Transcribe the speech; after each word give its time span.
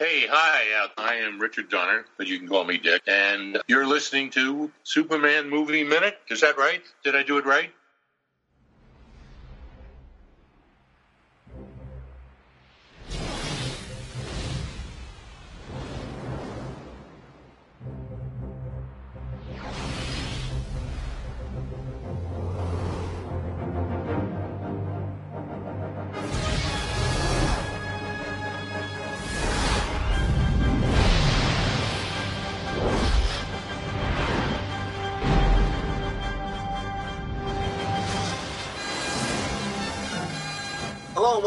Hey, 0.00 0.28
hi. 0.30 0.84
Uh, 0.84 0.88
I 0.96 1.16
am 1.16 1.40
Richard 1.40 1.70
Donner, 1.70 2.04
but 2.18 2.28
you 2.28 2.38
can 2.38 2.46
call 2.46 2.62
me 2.62 2.78
Dick. 2.78 3.02
And 3.08 3.58
you're 3.66 3.84
listening 3.84 4.30
to 4.30 4.70
Superman 4.84 5.50
Movie 5.50 5.82
Minute. 5.82 6.16
Is 6.30 6.42
that 6.42 6.56
right? 6.56 6.82
Did 7.02 7.16
I 7.16 7.24
do 7.24 7.36
it 7.38 7.44
right? 7.44 7.72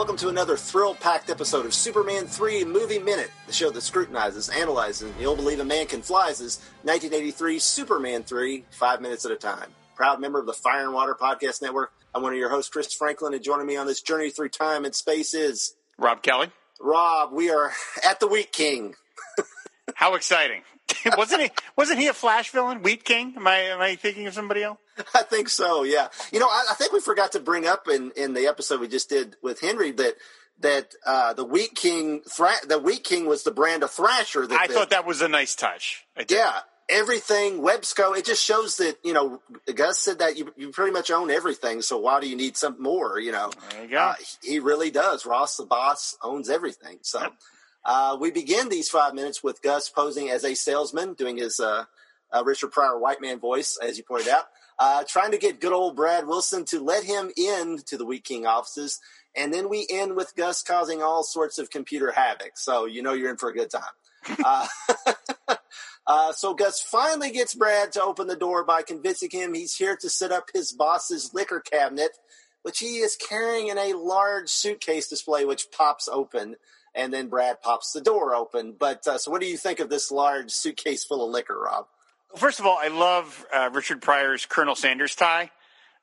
Welcome 0.01 0.17
to 0.17 0.29
another 0.29 0.57
thrill-packed 0.57 1.29
episode 1.29 1.63
of 1.63 1.75
Superman 1.75 2.25
3 2.25 2.65
Movie 2.65 2.97
Minute, 2.97 3.29
the 3.45 3.53
show 3.53 3.69
that 3.69 3.81
scrutinizes, 3.81 4.49
analyzes, 4.49 5.11
and 5.11 5.21
you'll 5.21 5.35
believe 5.35 5.59
a 5.59 5.63
man 5.63 5.85
can 5.85 6.01
flies 6.01 6.41
is 6.41 6.57
1983 6.81 7.59
Superman 7.59 8.23
3, 8.23 8.65
five 8.71 8.99
minutes 8.99 9.25
at 9.25 9.31
a 9.31 9.35
time. 9.35 9.69
Proud 9.95 10.19
member 10.19 10.39
of 10.39 10.47
the 10.47 10.53
Fire 10.53 10.85
and 10.85 10.95
Water 10.95 11.13
Podcast 11.13 11.61
Network. 11.61 11.93
I'm 12.15 12.23
one 12.23 12.33
of 12.33 12.39
your 12.39 12.49
hosts, 12.49 12.71
Chris 12.71 12.91
Franklin, 12.91 13.35
and 13.35 13.43
joining 13.43 13.67
me 13.67 13.77
on 13.77 13.85
this 13.85 14.01
journey 14.01 14.31
through 14.31 14.49
time 14.49 14.85
and 14.85 14.95
space 14.95 15.35
is 15.35 15.75
Rob 15.99 16.23
Kelly. 16.23 16.49
Rob. 16.79 17.31
We 17.31 17.51
are 17.51 17.71
at 18.03 18.19
the 18.19 18.25
Wheat 18.25 18.51
King. 18.51 18.95
How 19.93 20.15
exciting! 20.15 20.63
wasn't 21.15 21.43
he? 21.43 21.51
Wasn't 21.77 21.99
he 21.99 22.07
a 22.07 22.13
Flash 22.13 22.49
villain? 22.49 22.81
Wheat 22.81 23.03
King? 23.03 23.35
Am 23.37 23.45
I 23.45 23.57
am 23.57 23.79
I 23.79 23.95
thinking 23.97 24.25
of 24.25 24.33
somebody 24.33 24.63
else? 24.63 24.79
I 25.13 25.23
think 25.23 25.49
so. 25.49 25.83
Yeah. 25.83 26.07
You 26.31 26.39
know, 26.39 26.47
I, 26.47 26.65
I 26.71 26.73
think 26.75 26.91
we 26.93 26.99
forgot 26.99 27.31
to 27.33 27.39
bring 27.39 27.65
up 27.67 27.87
in 27.87 28.11
in 28.15 28.33
the 28.33 28.47
episode 28.47 28.79
we 28.79 28.87
just 28.87 29.09
did 29.09 29.35
with 29.41 29.59
Henry 29.61 29.91
that 29.91 30.15
that 30.59 30.93
uh, 31.05 31.33
the 31.33 31.43
Wheat 31.45 31.75
King 31.75 32.21
thra- 32.29 32.65
the 32.67 32.77
Wheat 32.79 33.03
King 33.03 33.25
was 33.25 33.43
the 33.43 33.51
brand 33.51 33.83
of 33.83 33.91
Thrasher. 33.91 34.45
That 34.47 34.59
I 34.59 34.67
thought 34.67 34.91
that 34.91 35.05
was 35.07 35.21
a 35.21 35.27
nice 35.27 35.55
touch. 35.55 36.05
Yeah, 36.29 36.59
everything 36.89 37.61
Webscoe. 37.61 38.15
It 38.17 38.25
just 38.25 38.43
shows 38.43 38.77
that 38.77 38.97
you 39.03 39.13
know 39.13 39.41
Gus 39.73 39.99
said 39.99 40.19
that 40.19 40.37
you 40.37 40.53
you 40.57 40.69
pretty 40.71 40.91
much 40.91 41.09
own 41.09 41.31
everything. 41.31 41.81
So 41.81 41.97
why 41.97 42.19
do 42.19 42.29
you 42.29 42.35
need 42.35 42.57
some 42.57 42.81
more? 42.81 43.19
You 43.19 43.31
know, 43.31 43.51
There 43.71 43.83
you 43.83 43.89
go. 43.89 43.97
uh, 43.97 44.13
he 44.43 44.59
really 44.59 44.91
does. 44.91 45.25
Ross, 45.25 45.55
the 45.57 45.65
boss, 45.65 46.15
owns 46.21 46.49
everything. 46.49 46.99
So 47.01 47.31
uh, 47.83 48.17
we 48.19 48.29
begin 48.29 48.69
these 48.69 48.89
five 48.89 49.13
minutes 49.15 49.43
with 49.43 49.61
Gus 49.63 49.89
posing 49.89 50.29
as 50.29 50.43
a 50.43 50.53
salesman, 50.55 51.13
doing 51.13 51.37
his 51.37 51.59
uh, 51.59 51.85
uh, 52.31 52.43
Richard 52.45 52.71
Pryor 52.71 52.99
white 52.99 53.19
man 53.21 53.39
voice, 53.39 53.77
as 53.81 53.97
you 53.97 54.03
pointed 54.03 54.29
out, 54.29 54.45
uh, 54.79 55.03
trying 55.07 55.31
to 55.31 55.37
get 55.37 55.61
good 55.61 55.73
old 55.73 55.95
Brad 55.95 56.27
Wilson 56.27 56.65
to 56.65 56.79
let 56.79 57.03
him 57.03 57.31
in 57.37 57.79
to 57.87 57.97
the 57.97 58.05
Wheat 58.05 58.23
King 58.23 58.45
offices. 58.45 58.99
And 59.35 59.53
then 59.53 59.69
we 59.69 59.87
end 59.89 60.15
with 60.15 60.35
Gus 60.35 60.61
causing 60.61 61.01
all 61.01 61.23
sorts 61.23 61.57
of 61.57 61.69
computer 61.69 62.11
havoc. 62.11 62.57
So 62.57 62.85
you 62.85 63.01
know 63.01 63.13
you're 63.13 63.29
in 63.29 63.37
for 63.37 63.49
a 63.49 63.53
good 63.53 63.69
time. 63.69 63.83
Uh, 64.45 64.67
uh, 66.05 66.31
so 66.31 66.53
Gus 66.53 66.79
finally 66.79 67.31
gets 67.31 67.55
Brad 67.55 67.91
to 67.93 68.03
open 68.03 68.27
the 68.27 68.35
door 68.35 68.63
by 68.63 68.83
convincing 68.83 69.31
him 69.31 69.55
he's 69.55 69.75
here 69.75 69.97
to 69.99 70.09
set 70.11 70.31
up 70.31 70.49
his 70.53 70.71
boss's 70.71 71.33
liquor 71.33 71.59
cabinet, 71.59 72.11
which 72.61 72.77
he 72.77 72.97
is 72.97 73.15
carrying 73.15 73.69
in 73.69 73.79
a 73.79 73.93
large 73.93 74.49
suitcase 74.49 75.09
display, 75.09 75.43
which 75.43 75.71
pops 75.75 76.07
open. 76.07 76.55
And 76.93 77.11
then 77.11 77.29
Brad 77.29 77.63
pops 77.63 77.93
the 77.93 78.01
door 78.01 78.35
open. 78.35 78.75
But 78.77 79.07
uh, 79.07 79.17
so, 79.17 79.31
what 79.31 79.41
do 79.41 79.47
you 79.47 79.57
think 79.57 79.79
of 79.79 79.89
this 79.89 80.11
large 80.11 80.51
suitcase 80.51 81.03
full 81.03 81.25
of 81.25 81.31
liquor, 81.31 81.59
Rob? 81.59 81.87
First 82.37 82.59
of 82.59 82.65
all, 82.65 82.77
I 82.81 82.87
love 82.89 83.45
uh, 83.53 83.69
Richard 83.73 84.01
Pryor's 84.01 84.45
Colonel 84.45 84.75
Sanders 84.75 85.15
tie. 85.15 85.51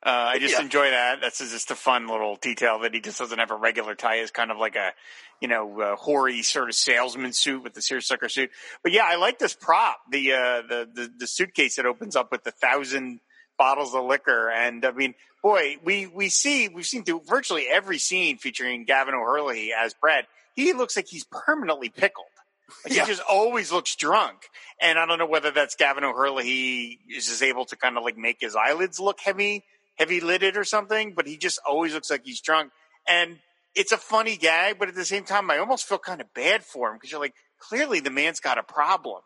Uh, 0.04 0.10
I 0.10 0.39
just 0.39 0.55
Yeah. 0.55 0.61
enjoy 0.62 0.90
that. 0.90 1.20
That's 1.20 1.39
just 1.39 1.70
a 1.70 1.74
fun 1.74 2.06
little 2.06 2.36
detail 2.36 2.80
that 2.80 2.94
he 2.94 3.00
just 3.00 3.18
doesn't 3.18 3.39
have 3.39 3.50
a 3.50 3.56
regular 3.56 3.94
tie. 3.96 4.16
It's 4.16 4.30
kind 4.30 4.50
of 4.52 4.58
like 4.58 4.77
a, 4.77 4.92
you 5.40 5.48
know, 5.48 5.80
uh, 5.80 5.96
hoary 5.96 6.42
sort 6.42 6.68
of 6.68 6.77
salesman 6.77 7.33
suit 7.33 7.64
with 7.64 7.74
the 7.74 7.83
seersucker 7.83 8.28
suit. 8.28 8.50
But 8.83 8.92
yeah, 8.92 9.05
I 9.06 9.17
like 9.17 9.38
this 9.40 9.55
prop. 9.55 9.98
The, 10.11 10.33
uh, 10.34 10.62
the, 10.68 10.88
the, 10.92 11.12
the 11.18 11.27
suitcase 11.27 11.77
that 11.77 11.86
opens 11.86 12.14
up 12.14 12.30
with 12.30 12.44
the 12.44 12.52
thousand 12.52 13.18
bottles 13.58 13.92
of 13.94 14.05
liquor. 14.05 14.50
And 14.50 14.84
I 14.84 14.92
mean, 14.92 15.14
boy, 15.42 15.78
we, 15.83 16.06
we 16.06 16.28
see, 16.28 16.68
we've 16.68 16.86
seen 16.86 17.02
through 17.05 17.22
virtually 17.27 17.67
every 17.68 17.98
scene 17.98 18.38
featuring 18.38 18.84
Gavan 18.84 19.14
O'Herlihy 19.14 19.72
as 19.72 19.94
Brad. 19.94 20.27
He 20.55 20.72
looks 20.74 20.94
like 20.96 21.08
he's 21.08 21.24
permanently 21.24 21.88
pickled. 21.88 22.27
Like 22.84 22.95
Yeah. 22.95 23.02
He 23.02 23.08
just 23.08 23.23
always 23.29 23.73
looks 23.73 23.95
drunk. 23.96 24.48
And 24.80 24.98
I 24.98 25.06
don't 25.06 25.18
know 25.18 25.27
whether 25.27 25.51
that's 25.51 25.74
Gavan 25.74 26.05
O'Herlihy. 26.05 26.98
He 27.06 27.14
is 27.17 27.27
just 27.27 27.42
able 27.42 27.64
to 27.67 27.77
kind 27.77 27.96
of 27.96 28.05
like 28.05 28.17
make 28.17 28.39
his 28.40 28.55
eyelids 28.55 29.01
look 29.01 29.20
heavy, 29.20 29.64
heavy 29.96 30.20
lidded 30.20 30.56
or 30.56 30.64
something, 30.64 31.14
but 31.14 31.27
he 31.27 31.36
just 31.36 31.58
always 31.68 31.95
looks 31.95 32.11
like 32.11 32.23
he's 32.24 32.40
drunk. 32.40 32.70
And 33.08 33.39
it's 33.74 33.92
a 33.92 33.96
funny 33.96 34.36
gag, 34.36 34.79
but 34.79 34.89
at 34.89 34.95
the 34.95 35.05
same 35.05 35.24
time, 35.24 35.51
I 35.51 35.58
almost 35.58 35.86
feel 35.86 35.98
kind 35.98 36.20
of 36.20 36.33
bad 36.34 36.64
for 36.64 36.90
him 36.90 36.96
because 36.96 37.11
you're 37.11 37.20
like, 37.20 37.34
clearly 37.58 38.01
the 38.01 38.11
man's 38.11 38.40
got 38.40 38.58
a 38.58 38.62
problem. 38.62 39.23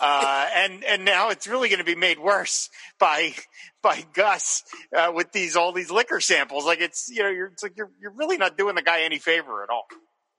Uh, 0.00 0.48
and, 0.54 0.84
and 0.84 1.04
now 1.04 1.30
it's 1.30 1.46
really 1.46 1.68
going 1.68 1.78
to 1.78 1.84
be 1.84 1.94
made 1.94 2.18
worse 2.18 2.68
by, 2.98 3.32
by 3.82 4.04
Gus, 4.12 4.64
uh, 4.96 5.12
with 5.14 5.30
these, 5.32 5.54
all 5.54 5.72
these 5.72 5.90
liquor 5.90 6.20
samples. 6.20 6.64
Like 6.64 6.80
it's, 6.80 7.08
you 7.08 7.22
know, 7.22 7.28
you're, 7.28 7.46
it's 7.46 7.62
like 7.62 7.76
you're, 7.76 7.90
you're 8.00 8.12
really 8.12 8.36
not 8.36 8.58
doing 8.58 8.74
the 8.74 8.82
guy 8.82 9.02
any 9.02 9.18
favor 9.18 9.62
at 9.62 9.70
all. 9.70 9.84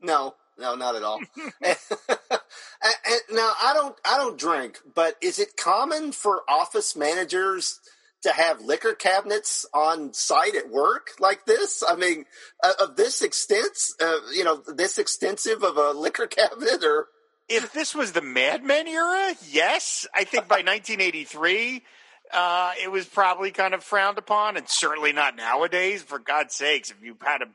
No, 0.01 0.35
no, 0.59 0.75
not 0.75 0.95
at 0.95 1.03
all. 1.03 1.19
and, 1.63 1.77
and 1.91 3.21
now 3.31 3.53
I 3.61 3.71
don't, 3.73 3.95
I 4.05 4.17
don't 4.17 4.37
drink, 4.37 4.79
but 4.93 5.15
is 5.21 5.39
it 5.39 5.57
common 5.57 6.11
for 6.11 6.41
office 6.47 6.95
managers 6.95 7.79
to 8.21 8.31
have 8.31 8.61
liquor 8.61 8.93
cabinets 8.93 9.65
on 9.73 10.13
site 10.13 10.55
at 10.55 10.69
work 10.69 11.11
like 11.19 11.45
this? 11.45 11.83
I 11.87 11.95
mean, 11.95 12.25
uh, 12.63 12.73
of 12.81 12.95
this 12.95 13.21
extent, 13.21 13.77
uh, 14.01 14.17
you 14.33 14.43
know, 14.43 14.61
this 14.67 14.97
extensive 14.97 15.63
of 15.63 15.77
a 15.77 15.91
liquor 15.91 16.27
cabinet, 16.27 16.83
or 16.83 17.07
if 17.47 17.71
this 17.73 17.95
was 17.95 18.11
the 18.11 18.21
Mad 18.21 18.63
Men 18.63 18.87
era, 18.87 19.33
yes, 19.49 20.07
I 20.13 20.23
think 20.23 20.47
by 20.47 20.55
1983, 20.63 21.83
uh, 22.31 22.73
it 22.81 22.91
was 22.91 23.05
probably 23.05 23.51
kind 23.51 23.73
of 23.73 23.83
frowned 23.83 24.17
upon, 24.17 24.57
and 24.57 24.69
certainly 24.69 25.13
not 25.13 25.35
nowadays. 25.35 26.03
For 26.03 26.19
God's 26.19 26.53
sakes, 26.53 26.91
if 26.91 26.97
you 27.01 27.17
had 27.21 27.41
a, 27.41 27.47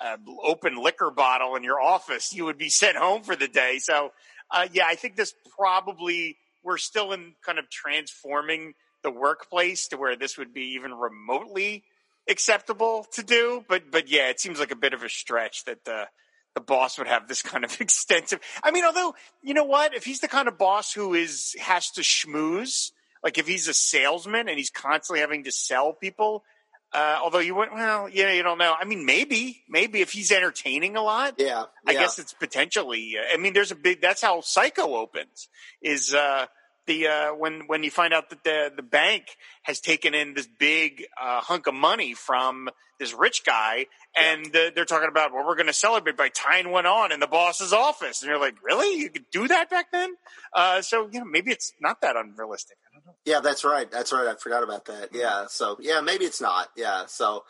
a 0.00 0.18
open 0.42 0.76
liquor 0.82 1.10
bottle 1.10 1.56
in 1.56 1.62
your 1.62 1.80
office, 1.80 2.32
you 2.32 2.44
would 2.44 2.58
be 2.58 2.68
sent 2.68 2.96
home 2.96 3.22
for 3.22 3.36
the 3.36 3.48
day. 3.48 3.78
So, 3.78 4.12
uh, 4.50 4.68
yeah, 4.72 4.84
I 4.86 4.94
think 4.94 5.16
this 5.16 5.34
probably 5.56 6.36
we're 6.64 6.78
still 6.78 7.12
in 7.12 7.34
kind 7.44 7.58
of 7.58 7.70
transforming 7.70 8.74
the 9.02 9.10
workplace 9.10 9.88
to 9.88 9.96
where 9.96 10.16
this 10.16 10.36
would 10.36 10.52
be 10.52 10.74
even 10.74 10.92
remotely 10.92 11.84
acceptable 12.28 13.06
to 13.12 13.22
do. 13.22 13.64
But, 13.68 13.90
but 13.90 14.08
yeah, 14.08 14.28
it 14.28 14.40
seems 14.40 14.58
like 14.58 14.70
a 14.70 14.76
bit 14.76 14.92
of 14.92 15.02
a 15.02 15.08
stretch 15.08 15.64
that 15.64 15.84
the 15.84 16.06
the 16.54 16.60
boss 16.64 16.98
would 16.98 17.06
have 17.06 17.28
this 17.28 17.42
kind 17.42 17.64
of 17.64 17.80
extensive. 17.80 18.40
I 18.62 18.70
mean, 18.70 18.84
although 18.84 19.14
you 19.42 19.54
know 19.54 19.64
what, 19.64 19.94
if 19.94 20.04
he's 20.04 20.20
the 20.20 20.28
kind 20.28 20.48
of 20.48 20.58
boss 20.58 20.92
who 20.92 21.14
is 21.14 21.54
has 21.60 21.90
to 21.92 22.00
schmooze, 22.00 22.90
like 23.22 23.38
if 23.38 23.46
he's 23.46 23.68
a 23.68 23.74
salesman 23.74 24.48
and 24.48 24.58
he's 24.58 24.70
constantly 24.70 25.20
having 25.20 25.44
to 25.44 25.52
sell 25.52 25.92
people. 25.92 26.44
Uh, 26.92 27.18
although 27.22 27.38
you 27.38 27.54
went, 27.54 27.72
well, 27.72 28.08
yeah, 28.08 28.32
you 28.32 28.42
don't 28.42 28.56
know. 28.56 28.74
I 28.78 28.86
mean, 28.86 29.04
maybe, 29.04 29.62
maybe 29.68 30.00
if 30.00 30.10
he's 30.10 30.32
entertaining 30.32 30.96
a 30.96 31.02
lot, 31.02 31.34
yeah, 31.36 31.64
I 31.86 31.92
yeah. 31.92 32.00
guess 32.00 32.18
it's 32.18 32.32
potentially. 32.32 33.16
I 33.32 33.36
mean, 33.36 33.52
there's 33.52 33.70
a 33.70 33.76
big. 33.76 34.00
That's 34.00 34.22
how 34.22 34.40
Psycho 34.40 34.96
opens. 34.96 35.48
Is 35.82 36.14
uh, 36.14 36.46
the 36.86 37.06
uh, 37.06 37.34
when 37.34 37.64
when 37.66 37.84
you 37.84 37.90
find 37.90 38.12
out 38.12 38.30
that 38.30 38.42
the 38.42 38.72
the 38.74 38.82
bank 38.82 39.36
has 39.62 39.80
taken 39.80 40.14
in 40.14 40.34
this 40.34 40.48
big 40.58 41.04
uh, 41.20 41.40
hunk 41.42 41.66
of 41.66 41.74
money 41.74 42.14
from 42.14 42.70
this 42.98 43.12
rich 43.12 43.44
guy, 43.44 43.86
and 44.16 44.46
uh, 44.56 44.70
they're 44.74 44.84
talking 44.84 45.08
about 45.08 45.32
well, 45.32 45.46
we're 45.46 45.54
going 45.54 45.66
to 45.66 45.72
celebrate 45.72 46.16
by 46.16 46.30
tying 46.30 46.70
one 46.70 46.86
on 46.86 47.12
in 47.12 47.20
the 47.20 47.26
boss's 47.28 47.72
office, 47.72 48.22
and 48.22 48.30
you're 48.30 48.40
like, 48.40 48.56
really? 48.64 48.98
You 48.98 49.10
could 49.10 49.26
do 49.30 49.46
that 49.46 49.70
back 49.70 49.92
then? 49.92 50.14
Uh, 50.52 50.82
so 50.82 51.08
you 51.12 51.20
know, 51.20 51.26
maybe 51.26 51.52
it's 51.52 51.74
not 51.80 52.00
that 52.00 52.16
unrealistic. 52.16 52.78
I 53.08 53.10
don't 53.10 53.26
know. 53.26 53.32
Yeah, 53.32 53.40
that's 53.40 53.64
right. 53.64 53.90
That's 53.90 54.12
right. 54.12 54.26
I 54.26 54.34
forgot 54.34 54.62
about 54.62 54.84
that. 54.86 55.10
Yeah. 55.12 55.46
So 55.48 55.76
yeah, 55.80 56.00
maybe 56.00 56.24
it's 56.24 56.40
not. 56.40 56.68
Yeah. 56.76 57.04
So, 57.06 57.44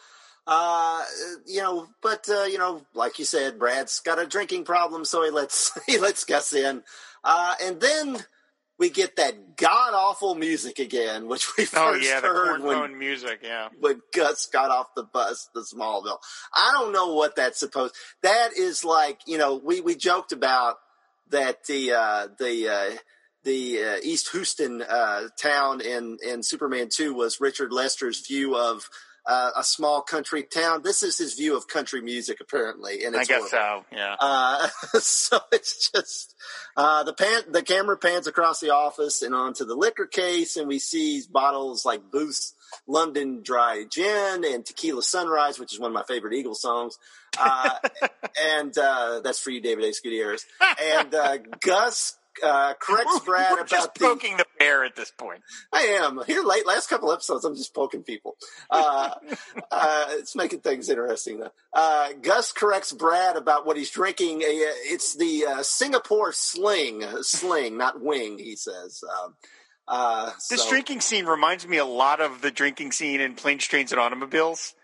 uh, 0.47 1.05
you 1.47 1.61
know, 1.61 1.89
but 2.03 2.29
uh, 2.29 2.45
you 2.45 2.59
know, 2.59 2.83
like 2.95 3.19
you 3.19 3.25
said, 3.25 3.59
Brad's 3.59 4.01
got 4.01 4.19
a 4.19 4.27
drinking 4.27 4.65
problem, 4.65 5.05
so 5.05 5.25
he 5.25 5.31
lets 5.31 5.73
he 5.87 5.99
lets 5.99 6.25
Gus 6.25 6.53
in, 6.53 6.83
uh, 7.25 7.55
and 7.63 7.81
then 7.81 8.19
we 8.79 8.91
get 8.91 9.17
that 9.17 9.57
god 9.57 9.93
awful 9.93 10.37
music 10.37 10.79
again, 10.79 11.27
which 11.27 11.49
we 11.57 11.65
first 11.65 11.77
Oh 11.77 11.95
yeah, 11.95 12.21
the 12.21 12.29
heard 12.29 12.63
when 12.63 12.99
music. 12.99 13.41
Yeah. 13.43 13.69
when 13.81 14.01
Gus 14.15 14.47
got 14.47 14.71
off 14.71 14.95
the 14.95 15.03
bus 15.03 15.49
to 15.55 15.61
Smallville. 15.61 16.19
I 16.55 16.71
don't 16.73 16.93
know 16.93 17.15
what 17.15 17.35
that's 17.35 17.59
supposed. 17.59 17.95
That 18.23 18.51
is 18.57 18.85
like 18.85 19.21
you 19.27 19.39
know 19.39 19.57
we 19.57 19.81
we 19.81 19.97
joked 19.97 20.33
about 20.33 20.77
that 21.31 21.65
the 21.67 21.93
uh, 21.93 22.29
the 22.39 22.69
uh, 22.69 22.97
the 23.45 23.83
uh, 23.83 23.97
East 24.03 24.31
Houston 24.33 24.83
uh, 24.83 25.29
town 25.41 25.81
in 25.81 26.19
in 26.27 26.43
Superman 26.43 26.89
two 26.91 27.15
was 27.15 27.41
Richard 27.41 27.73
Lester's 27.73 28.27
view 28.27 28.57
of 28.57 28.89
uh, 29.27 29.51
a 29.57 29.63
small 29.63 30.01
country 30.01 30.43
town. 30.43 30.83
This 30.83 31.03
is 31.03 31.19
his 31.19 31.35
view 31.35 31.57
of 31.57 31.69
country 31.69 32.01
music, 32.01 32.39
apparently. 32.41 33.05
And 33.05 33.15
I 33.15 33.21
it's 33.21 33.29
guess 33.29 33.51
horrible. 33.51 33.85
so. 33.91 33.97
Yeah. 33.97 34.17
Uh, 34.19 34.69
so 35.01 35.39
it's 35.53 35.91
just 35.91 36.35
uh, 36.77 37.05
the 37.05 37.13
pan. 37.13 37.43
The 37.51 37.63
camera 37.63 37.99
pans 37.99 38.27
across 38.27 38.61
the 38.61 38.71
office 38.71 39.23
and 39.23 39.35
onto 39.35 39.65
the 39.65 39.75
liquor 39.75 40.07
case, 40.07 40.57
and 40.57 40.67
we 40.67 40.79
see 40.79 41.23
bottles 41.31 41.85
like 41.85 42.11
Booth's 42.11 42.55
London 42.87 43.43
Dry 43.43 43.85
Gin 43.89 44.45
and 44.45 44.65
Tequila 44.65 45.03
Sunrise, 45.03 45.59
which 45.59 45.73
is 45.73 45.81
one 45.81 45.91
of 45.91 45.95
my 45.95 46.05
favorite 46.05 46.35
Eagles 46.35 46.63
songs. 46.63 46.99
Uh, 47.39 47.71
and 48.43 48.77
uh, 48.79 49.21
that's 49.23 49.39
for 49.39 49.51
you, 49.51 49.61
David 49.61 49.85
A. 49.85 49.93
Gutierrez. 50.03 50.45
And 50.81 51.15
uh, 51.15 51.39
Gus 51.61 52.18
uh, 52.45 52.75
corrects 52.81 53.21
Brad 53.21 53.51
We're 53.53 53.57
about 53.59 53.69
just 53.69 53.95
poking 53.95 54.37
the 54.37 54.47
bear 54.59 54.85
at 54.85 54.97
this 54.97 55.11
point. 55.11 55.43
I 55.73 55.99
am 56.03 56.21
here 56.27 56.43
late. 56.43 56.67
Last 56.67 56.89
couple 56.89 57.13
episodes, 57.13 57.45
I'm 57.45 57.55
just 57.55 57.75
poking 57.75 58.03
people. 58.03 58.37
Uh, 58.71 59.11
uh, 59.71 60.07
it's 60.11 60.35
making 60.37 60.61
things 60.61 60.89
interesting 60.89 61.41
though. 61.41 61.53
Uh, 61.73 62.11
Gus 62.23 62.53
corrects 62.53 62.93
Brad 62.93 63.37
about 63.37 63.67
what 63.67 63.77
he's 63.77 63.91
drinking. 63.91 64.39
Uh, 64.39 64.47
It's 64.85 65.15
the 65.15 65.45
uh, 65.47 65.63
Singapore 65.63 66.33
Sling, 66.33 67.05
sling, 67.23 67.77
not 67.79 68.01
wing. 68.01 68.39
He 68.39 68.57
says. 68.57 69.03
Um, 69.23 69.35
uh, 69.87 70.31
This 70.51 70.63
so- 70.65 70.71
drinking 70.71 71.01
scene 71.01 71.27
reminds 71.27 71.67
me 71.67 71.77
a 71.79 71.85
lot 71.85 72.21
of 72.21 72.43
the 72.43 72.51
drinking 72.51 72.93
scene 72.93 73.21
in 73.21 73.35
Planes, 73.35 73.65
Trains, 73.67 73.93
and 73.93 74.01
Automobiles. 74.01 74.75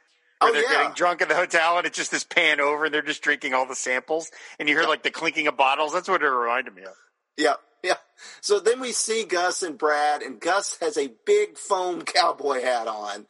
Where 0.41 0.51
Oh, 0.51 0.53
they're 0.53 0.63
yeah. 0.65 0.79
getting 0.83 0.95
drunk 0.95 1.23
at 1.23 1.29
the 1.29 1.37
hotel 1.37 1.79
and 1.79 1.87
it's 1.87 1.97
just 1.97 2.11
this 2.11 2.25
pan 2.25 2.61
over 2.61 2.87
and 2.87 2.93
they're 2.93 3.03
just 3.03 3.23
drinking 3.23 3.55
all 3.55 3.67
the 3.67 3.77
samples 3.77 4.31
and 4.59 4.69
you 4.69 4.77
hear 4.79 4.87
like 4.87 5.03
the 5.03 5.11
clinking 5.11 5.47
of 5.47 5.57
bottles. 5.57 5.93
That's 5.93 6.09
what 6.09 6.23
it 6.23 6.27
reminded 6.29 6.75
me 6.75 6.83
of. 6.83 6.93
Yeah, 7.37 7.55
yeah. 7.83 7.97
So 8.41 8.61
then 8.61 8.81
we 8.81 8.93
see 8.93 9.25
Gus 9.25 9.63
and 9.63 9.77
Brad, 9.79 10.23
and 10.23 10.41
Gus 10.41 10.79
has 10.81 10.97
a 10.97 11.13
big 11.27 11.59
foam 11.59 12.03
cowboy 12.03 12.63
hat 12.63 12.87
on. 12.87 13.27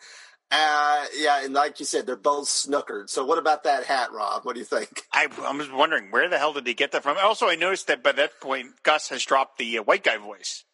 Uh, 0.50 1.06
yeah, 1.18 1.42
and 1.44 1.52
like 1.54 1.80
you 1.80 1.86
said, 1.86 2.06
they're 2.06 2.14
both 2.16 2.46
snookered. 2.46 3.08
So 3.08 3.24
what 3.24 3.38
about 3.38 3.64
that 3.64 3.84
hat, 3.84 4.12
Rob? 4.12 4.44
What 4.44 4.54
do 4.54 4.60
you 4.60 4.66
think? 4.66 5.02
I, 5.12 5.26
I'm 5.42 5.58
just 5.58 5.72
wondering 5.72 6.10
where 6.10 6.28
the 6.28 6.38
hell 6.38 6.52
did 6.52 6.66
he 6.66 6.74
get 6.74 6.92
that 6.92 7.02
from? 7.02 7.16
Also, 7.20 7.48
I 7.48 7.56
noticed 7.56 7.88
that 7.88 8.02
by 8.04 8.12
that 8.12 8.40
point, 8.40 8.68
Gus 8.84 9.08
has 9.08 9.24
dropped 9.24 9.58
the 9.58 9.78
uh, 9.78 9.82
white 9.82 10.04
guy 10.04 10.18
voice. 10.18 10.64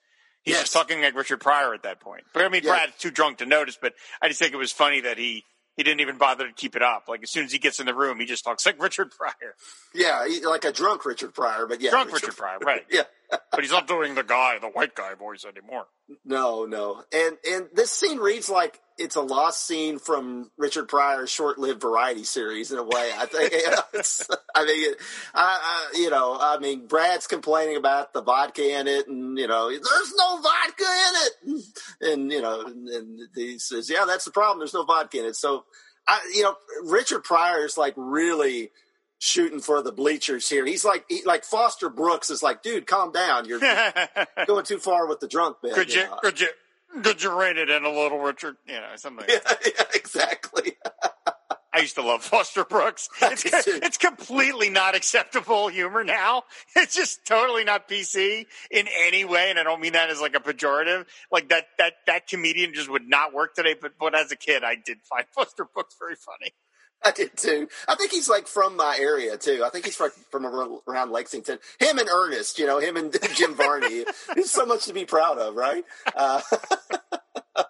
He's 0.43 0.55
Yes. 0.55 0.62
just 0.65 0.73
talking 0.73 1.00
like 1.00 1.15
Richard 1.15 1.41
Pryor 1.41 1.73
at 1.75 1.83
that 1.85 2.00
point. 2.00 2.25
But 2.35 2.44
I 2.44 2.49
mean, 2.49 2.62
Yeah. 2.65 2.73
Brad's 2.73 2.97
too 2.99 3.11
drunk 3.11 3.38
to 3.38 3.47
notice. 3.47 3.79
But 3.81 3.94
I 4.21 4.29
just 4.29 4.41
think 4.41 4.53
it 4.53 4.59
was 4.59 4.73
funny 4.73 5.00
that 5.03 5.17
he 5.19 5.44
he 5.81 5.85
didn't 5.85 6.00
even 6.00 6.19
bother 6.19 6.47
to 6.47 6.53
keep 6.53 6.77
it 6.77 6.82
up. 6.82 7.05
Like 7.09 7.23
as 7.23 7.31
soon 7.31 7.47
as 7.47 7.53
he 7.53 7.59
gets 7.59 7.81
in 7.81 7.87
the 7.87 7.94
room, 7.94 8.21
he 8.21 8.27
just 8.27 8.44
talks 8.44 8.67
like 8.67 8.81
Richard 8.82 9.11
Pryor, 9.11 9.55
Yeah, 9.94 10.27
like 10.44 10.67
a 10.67 10.73
drunk 10.73 11.06
Richard 11.06 11.32
Pryor, 11.32 11.67
but 11.67 11.81
yeah, 11.81 11.88
drunk 11.88 12.12
Richard 12.12 12.37
Pryor, 12.37 12.59
right? 12.59 12.85
Yeah, 12.91 13.05
But 13.50 13.61
he's 13.62 13.71
not 13.71 13.87
doing 13.88 14.15
the 14.15 14.23
guy, 14.23 14.59
the 14.61 14.69
white 14.69 14.94
guy 14.94 15.15
voice 15.15 15.47
anymore. 15.47 15.87
no, 16.27 16.67
no, 16.67 17.03
and 17.12 17.38
and 17.50 17.69
this 17.73 17.91
scene 17.91 18.19
reads 18.19 18.50
like 18.50 18.79
it's 19.00 19.17
a 19.17 19.23
lost 19.23 19.67
scene 19.67 19.99
from 19.99 20.50
Richard 20.58 20.87
Pryor's 20.88 21.31
short-lived 21.31 21.81
variety 21.81 22.23
series 22.23 22.70
in 22.70 22.79
a 22.79 22.82
way. 22.82 23.11
I 23.17 23.26
think. 23.26 23.52
you 23.52 23.70
know, 23.70 23.82
it's, 23.94 24.29
I 24.55 24.64
mean, 24.67 24.93
I, 25.35 25.88
I, 25.94 25.99
you 25.99 26.11
know, 26.11 26.37
I 26.38 26.58
mean, 26.58 26.87
Brad's 26.87 27.26
complaining 27.26 27.76
about 27.76 28.12
the 28.12 28.23
vodka 28.23 28.79
in 28.79 28.87
it, 28.87 29.08
and 29.08 29.38
you 29.38 29.49
know, 29.49 29.70
there's 29.70 30.14
no 30.17 30.41
vodka 30.41 30.85
in 30.85 31.14
it, 31.17 32.12
and 32.12 32.31
you 32.31 32.43
know, 32.43 32.62
and, 32.67 32.87
and 32.88 33.20
he 33.35 33.58
says, 33.58 33.91
yeah, 33.91 34.05
that's 34.06 34.26
the 34.26 34.31
problem. 34.31 34.58
There's 34.58 34.75
no 34.75 34.85
vodka 34.85 35.19
in 35.19 35.25
it. 35.25 35.37
So, 35.37 35.64
I, 36.06 36.20
you 36.35 36.43
know, 36.43 36.55
Richard 36.85 37.25
Pryor's 37.25 37.79
like 37.79 37.94
really 37.97 38.70
shooting 39.19 39.61
for 39.61 39.82
the 39.82 39.93
bleachers 39.93 40.49
here. 40.49 40.67
He's 40.67 40.85
like, 40.85 41.05
he, 41.08 41.23
like 41.25 41.44
Foster 41.44 41.88
Brooks 41.88 42.31
is 42.31 42.43
like, 42.43 42.62
dude, 42.62 42.87
calm 42.87 43.12
down. 43.12 43.47
You're 43.47 43.61
going 44.47 44.64
too 44.64 44.79
far 44.79 45.06
with 45.06 45.20
the 45.20 45.29
drunk 45.29 45.58
bit. 45.62 45.75
could 45.75 45.93
you 45.93 46.05
know? 46.05 46.17
could 46.23 46.41
you 46.41 46.49
could 47.03 47.23
you 47.23 47.39
rein 47.39 47.57
it 47.57 47.71
in 47.71 47.85
a 47.85 47.91
little, 47.91 48.19
Richard? 48.19 48.57
You 48.67 48.75
know, 48.75 48.93
something. 48.97 49.27
Like 49.29 49.43
Yeah, 49.47 49.73
yeah, 49.79 49.85
exactly. 49.95 50.73
I 51.73 51.79
used 51.79 51.95
to 51.95 52.03
love 52.03 52.23
Foster 52.23 52.65
Brooks. 52.65 53.09
It's 53.23 53.45
it's 53.47 53.97
completely 53.97 54.71
not 54.71 54.95
acceptable 54.95 55.69
humor 55.69 56.03
now. 56.03 56.43
It's 56.77 56.95
just 56.95 57.25
totally 57.25 57.65
not 57.65 57.89
PC 57.89 58.47
in 58.71 58.87
any 59.07 59.25
way, 59.25 59.51
and 59.51 59.59
I 59.59 59.63
don't 59.63 59.81
mean 59.81 59.93
that 59.93 60.11
as 60.11 60.21
like 60.21 60.35
a 60.35 60.41
pejorative. 60.41 61.07
Like 61.31 61.49
that 61.51 61.67
that 61.79 61.95
that 62.07 62.27
comedian 62.27 62.75
just 62.75 62.91
would 62.91 63.09
not 63.09 63.33
work 63.33 63.55
today. 63.55 63.77
But 63.81 63.93
but 63.99 64.15
as 64.15 64.33
a 64.33 64.37
kid, 64.37 64.65
I 64.65 64.75
did 64.75 64.99
find 65.03 65.25
Foster 65.33 65.65
Brooks 65.65 65.95
very 65.99 66.17
funny. 66.17 66.53
I 67.05 67.12
did 67.12 67.37
too. 67.37 67.69
I 67.88 67.94
think 67.94 68.11
he's 68.11 68.29
like 68.29 68.47
from 68.47 68.76
my 68.76 68.97
area 69.00 69.37
too. 69.37 69.62
I 69.64 69.70
think 69.70 69.87
he's 69.87 69.97
from, 69.97 70.11
from 70.31 70.47
around 70.87 71.11
Lexington. 71.11 71.58
Him 71.79 71.99
and 71.99 72.08
Ernest, 72.08 72.58
you 72.58 72.67
know, 72.67 72.79
him 72.79 72.97
and 72.97 73.17
Jim 73.35 73.55
Varney. 73.55 74.05
There's 74.35 74.50
so 74.50 74.67
much 74.67 74.85
to 74.87 74.93
be 74.93 75.05
proud 75.05 75.38
of, 75.38 75.55
right? 75.55 75.85
Uh, 76.14 76.41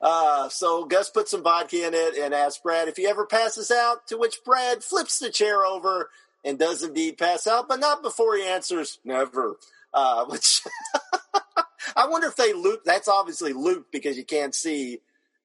uh, 0.00 0.48
so 0.50 0.84
Gus 0.84 1.10
puts 1.10 1.30
some 1.30 1.42
vodka 1.42 1.86
in 1.86 1.94
it 1.94 2.16
and 2.16 2.34
asks 2.34 2.60
Brad 2.62 2.88
if 2.88 2.96
he 2.96 3.06
ever 3.06 3.24
passes 3.26 3.70
out, 3.70 4.06
to 4.08 4.18
which 4.18 4.44
Brad 4.44 4.84
flips 4.84 5.18
the 5.18 5.30
chair 5.30 5.64
over 5.64 6.10
and 6.44 6.58
does 6.58 6.82
indeed 6.82 7.16
pass 7.18 7.46
out, 7.46 7.68
but 7.68 7.80
not 7.80 8.02
before 8.02 8.36
he 8.36 8.44
answers 8.44 8.98
never. 9.04 9.56
Uh, 9.94 10.26
which 10.26 10.60
I 11.96 12.06
wonder 12.06 12.26
if 12.26 12.36
they 12.36 12.52
loop. 12.52 12.84
That's 12.84 13.08
obviously 13.08 13.54
looped 13.54 13.90
because 13.90 14.18
you 14.18 14.24
can't 14.24 14.54
see 14.54 15.00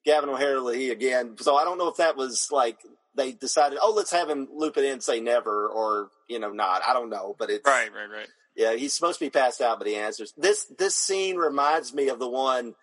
Gavan 0.06 0.30
O'Herlihy 0.30 0.90
again. 0.92 1.36
So 1.40 1.56
I 1.56 1.64
don't 1.64 1.78
know 1.78 1.88
if 1.88 1.98
that 1.98 2.16
was 2.18 2.50
like 2.52 2.78
they 3.16 3.32
decided, 3.32 3.78
oh, 3.82 3.94
let's 3.96 4.12
have 4.12 4.30
him 4.30 4.48
loop 4.54 4.78
it 4.78 4.86
in, 4.86 5.00
say 5.02 5.20
never, 5.20 5.68
or 5.68 6.10
you 6.28 6.40
know, 6.40 6.52
not. 6.52 6.82
I 6.86 6.94
don't 6.94 7.10
know, 7.10 7.36
but 7.38 7.50
it's 7.50 7.66
Right, 7.68 7.90
right, 7.94 8.10
right. 8.18 8.28
yeah, 8.56 8.74
he's 8.76 8.94
supposed 8.94 9.20
to 9.20 9.26
be 9.26 9.30
passed 9.30 9.62
out, 9.62 9.78
but 9.78 9.88
he 9.88 9.96
answers. 9.96 10.34
This 10.38 10.66
this 10.78 10.96
scene 10.96 11.36
reminds 11.38 11.94
me 11.94 12.10
of 12.10 12.20
the 12.20 12.30
one 12.30 12.76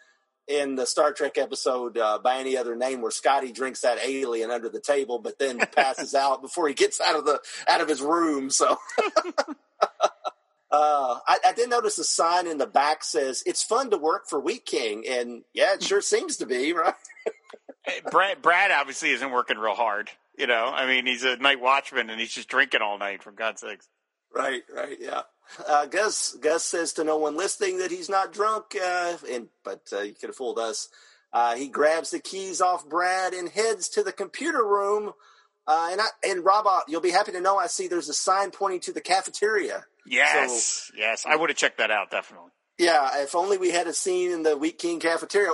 in 0.49 0.75
the 0.75 0.87
Star 0.87 1.13
Trek 1.13 1.39
episode 1.39 1.97
uh, 1.99 2.19
by 2.19 2.39
any 2.39 2.57
other 2.57 2.75
name 2.75 3.03
where 3.03 3.11
Scotty 3.11 3.53
drinks 3.53 3.81
that 3.83 3.99
alien 4.05 4.51
under 4.51 4.69
the 4.69 4.81
table, 4.81 5.19
but 5.19 5.39
then 5.39 5.59
passes 5.59 6.15
out 6.17 6.43
before 6.43 6.69
he 6.69 6.75
gets 6.75 7.01
out 7.01 7.17
of 7.17 7.25
the 7.25 7.41
out 7.69 7.81
of 7.81 7.89
his 7.89 8.01
room. 8.01 8.51
So. 8.51 8.77
Uh, 10.71 11.19
I, 11.27 11.39
I 11.47 11.53
did 11.53 11.69
notice 11.69 11.99
a 11.99 12.05
sign 12.05 12.47
in 12.47 12.59
the 12.59 12.67
back 12.67 13.03
says 13.03 13.43
it's 13.45 13.63
fun 13.63 13.91
to 13.91 13.99
work 13.99 14.29
for 14.29 14.39
Wheat 14.39 14.65
King, 14.67 15.05
and 15.09 15.43
yeah, 15.53 15.75
it 15.75 15.83
sure 15.83 16.01
seems 16.01 16.37
to 16.37 16.47
be, 16.47 16.73
right? 16.73 16.95
Brad 18.11 18.43
Brad 18.43 18.71
obviously 18.71 19.11
isn't 19.11 19.31
working 19.31 19.59
real 19.59 19.75
hard. 19.75 20.11
You 20.37 20.47
know, 20.47 20.67
I 20.73 20.87
mean, 20.87 21.07
he's 21.07 21.25
a 21.25 21.37
night 21.37 21.61
watchman 21.61 22.09
and 22.09 22.21
he's 22.21 22.33
just 22.33 22.49
drinking 22.49 22.83
all 22.83 22.99
night. 22.99 23.23
For 23.23 23.33
God's 23.33 23.61
sakes. 23.61 23.89
Right, 24.35 24.63
right, 24.75 24.97
yeah. 25.01 25.23
Uh, 25.67 25.87
Gus 25.87 26.37
Gus 26.41 26.65
says 26.65 26.93
to 26.95 27.05
no 27.05 27.17
one 27.17 27.37
listening 27.37 27.79
that 27.79 27.91
he's 27.91 28.09
not 28.09 28.33
drunk, 28.33 28.77
uh, 28.81 29.17
and 29.29 29.49
but 29.65 29.83
uh, 29.93 30.01
you 30.01 30.15
could 30.15 30.29
have 30.29 30.37
fooled 30.37 30.59
us. 30.59 30.89
Uh, 31.33 31.57
he 31.57 31.69
grabs 31.69 32.11
the 32.11 32.21
keys 32.21 32.61
off 32.61 32.89
Brad 32.89 33.33
and 33.35 33.49
heads 33.49 33.89
to 33.91 34.03
the 34.03 34.13
computer 34.13 34.65
room. 34.65 35.13
Uh, 35.67 35.89
and 35.93 36.01
I, 36.01 36.07
and 36.25 36.45
Rob, 36.45 36.67
uh, 36.67 36.81
you'll 36.89 37.01
be 37.01 37.11
happy 37.11 37.33
to 37.33 37.41
know 37.41 37.57
I 37.59 37.67
see 37.69 37.87
there's 37.89 38.09
a 38.09 38.15
sign 38.15 38.51
pointing 38.51 38.81
to 38.81 38.93
the 38.93 39.01
cafeteria. 39.01 39.85
Yes, 40.07 40.91
yes, 40.97 41.25
I 41.27 41.37
would 41.37 41.51
have 41.51 41.57
checked 41.57 41.79
that 41.79 41.91
out 41.91 42.11
definitely. 42.11 42.51
Yeah, 42.79 43.23
if 43.23 43.35
only 43.35 43.59
we 43.59 43.71
had 43.71 43.87
a 43.87 43.93
scene 43.93 44.33
in 44.33 44.43
the 44.43 44.57
Wheat 44.57 44.79
King 44.79 44.99
cafeteria. 45.01 45.51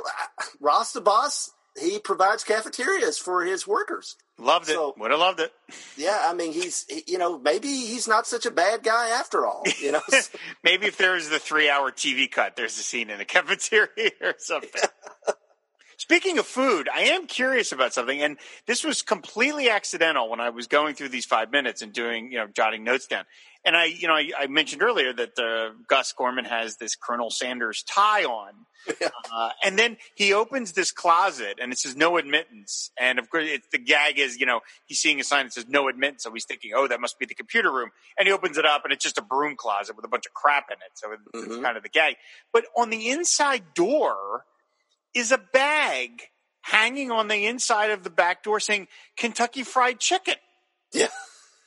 Ross 0.61 0.93
the 0.93 1.01
boss, 1.01 1.51
he 1.79 1.99
provides 1.99 2.45
cafeterias 2.45 3.19
for 3.19 3.45
his 3.45 3.67
workers. 3.67 4.17
Loved 4.39 4.69
it. 4.69 4.75
So- 4.75 4.95
would 4.97 5.11
have 5.11 5.19
loved 5.21 5.41
it. 5.41 5.53
Yeah, 5.97 6.19
I 6.27 6.33
mean, 6.35 6.53
he's 6.53 6.85
he- 6.89 7.03
you 7.09 7.19
know 7.19 7.39
maybe 7.39 7.69
he's 7.69 8.07
not 8.07 8.27
such 8.27 8.47
a 8.47 8.51
bad 8.51 8.83
guy 8.85 9.09
after 9.09 9.45
all. 9.47 9.65
You 9.81 9.93
know, 9.93 10.01
Maybe 10.63 10.87
if 10.87 10.97
there 10.99 11.13
was 11.15 11.29
the 11.29 11.39
three-hour 11.41 11.91
TV 11.93 12.31
cut, 12.31 12.55
there's 12.57 12.79
a 12.79 12.83
scene 12.83 13.11
in 13.11 13.19
the 13.19 13.25
cafeteria 13.37 14.13
or 14.23 14.35
something. 14.39 14.71
Speaking 16.09 16.39
of 16.39 16.47
food, 16.47 16.89
I 16.95 17.01
am 17.01 17.27
curious 17.27 17.73
about 17.73 17.93
something, 17.93 18.23
and 18.23 18.39
this 18.67 18.85
was 18.85 19.03
completely 19.03 19.69
accidental 19.69 20.31
when 20.31 20.39
I 20.39 20.51
was 20.51 20.69
going 20.69 20.95
through 20.95 21.09
these 21.09 21.27
five 21.27 21.51
minutes 21.51 21.83
and 21.83 21.93
doing, 21.93 22.31
you 22.31 22.39
know, 22.39 22.47
jotting 22.47 22.85
notes 22.85 23.09
down. 23.09 23.25
And 23.65 23.77
I, 23.77 23.87
you 23.87 24.07
know, 24.07 24.15
I, 24.15 24.31
I 24.39 24.47
mentioned 24.47 24.83
earlier 24.83 25.13
that 25.13 25.37
uh, 25.37 25.73
Gus 25.89 26.13
Gorman 26.13 26.45
has 26.45 26.77
this 26.77 26.95
Colonel 26.95 27.29
Sanders 27.31 27.83
tie 27.83 28.23
on, 28.23 28.53
uh, 29.35 29.49
and 29.65 29.77
then 29.77 29.97
he 30.15 30.33
opens 30.33 30.75
this 30.75 30.93
closet 30.93 31.59
and 31.61 31.73
it 31.73 31.79
says 31.81 31.97
no 31.97 32.19
admittance. 32.19 32.93
And 32.97 33.19
of 33.19 33.29
course, 33.29 33.47
it's, 33.49 33.67
the 33.73 33.79
gag 33.79 34.21
is, 34.21 34.39
you 34.39 34.47
know, 34.47 34.61
he's 34.85 35.01
seeing 35.01 35.19
a 35.19 35.25
sign 35.25 35.47
that 35.47 35.55
says 35.55 35.67
no 35.69 35.89
admittance, 35.89 36.23
so 36.23 36.33
he's 36.33 36.45
thinking, 36.45 36.71
oh, 36.77 36.87
that 36.87 37.01
must 37.01 37.19
be 37.19 37.27
the 37.27 37.35
computer 37.35 37.73
room. 37.73 37.91
And 38.17 38.29
he 38.29 38.33
opens 38.33 38.59
it 38.59 38.65
up, 38.65 38.85
and 38.85 38.93
it's 38.93 39.03
just 39.03 39.19
a 39.19 39.23
broom 39.23 39.57
closet 39.57 39.97
with 39.97 40.05
a 40.05 40.09
bunch 40.09 40.27
of 40.27 40.35
crap 40.35 40.67
in 40.71 40.77
it. 40.77 40.93
So 40.95 41.09
it's 41.11 41.49
Mhm. 41.49 41.63
kind 41.65 41.77
of 41.77 41.83
the 41.83 41.89
gag. 41.89 42.15
But 42.53 42.67
on 42.77 42.91
the 42.91 43.09
inside 43.11 43.75
door 43.75 44.45
is 45.17 45.33
a 45.33 45.39
bag 45.39 46.23
hanging 46.61 47.11
on 47.11 47.29
the 47.29 47.47
inside 47.47 47.91
of 47.91 48.05
the 48.05 48.11
back 48.11 48.43
door 48.43 48.61
saying 48.61 48.87
Kentucky 49.17 49.63
Fried 49.63 49.99
Chicken. 49.99 50.35
Yeah. 50.93 51.09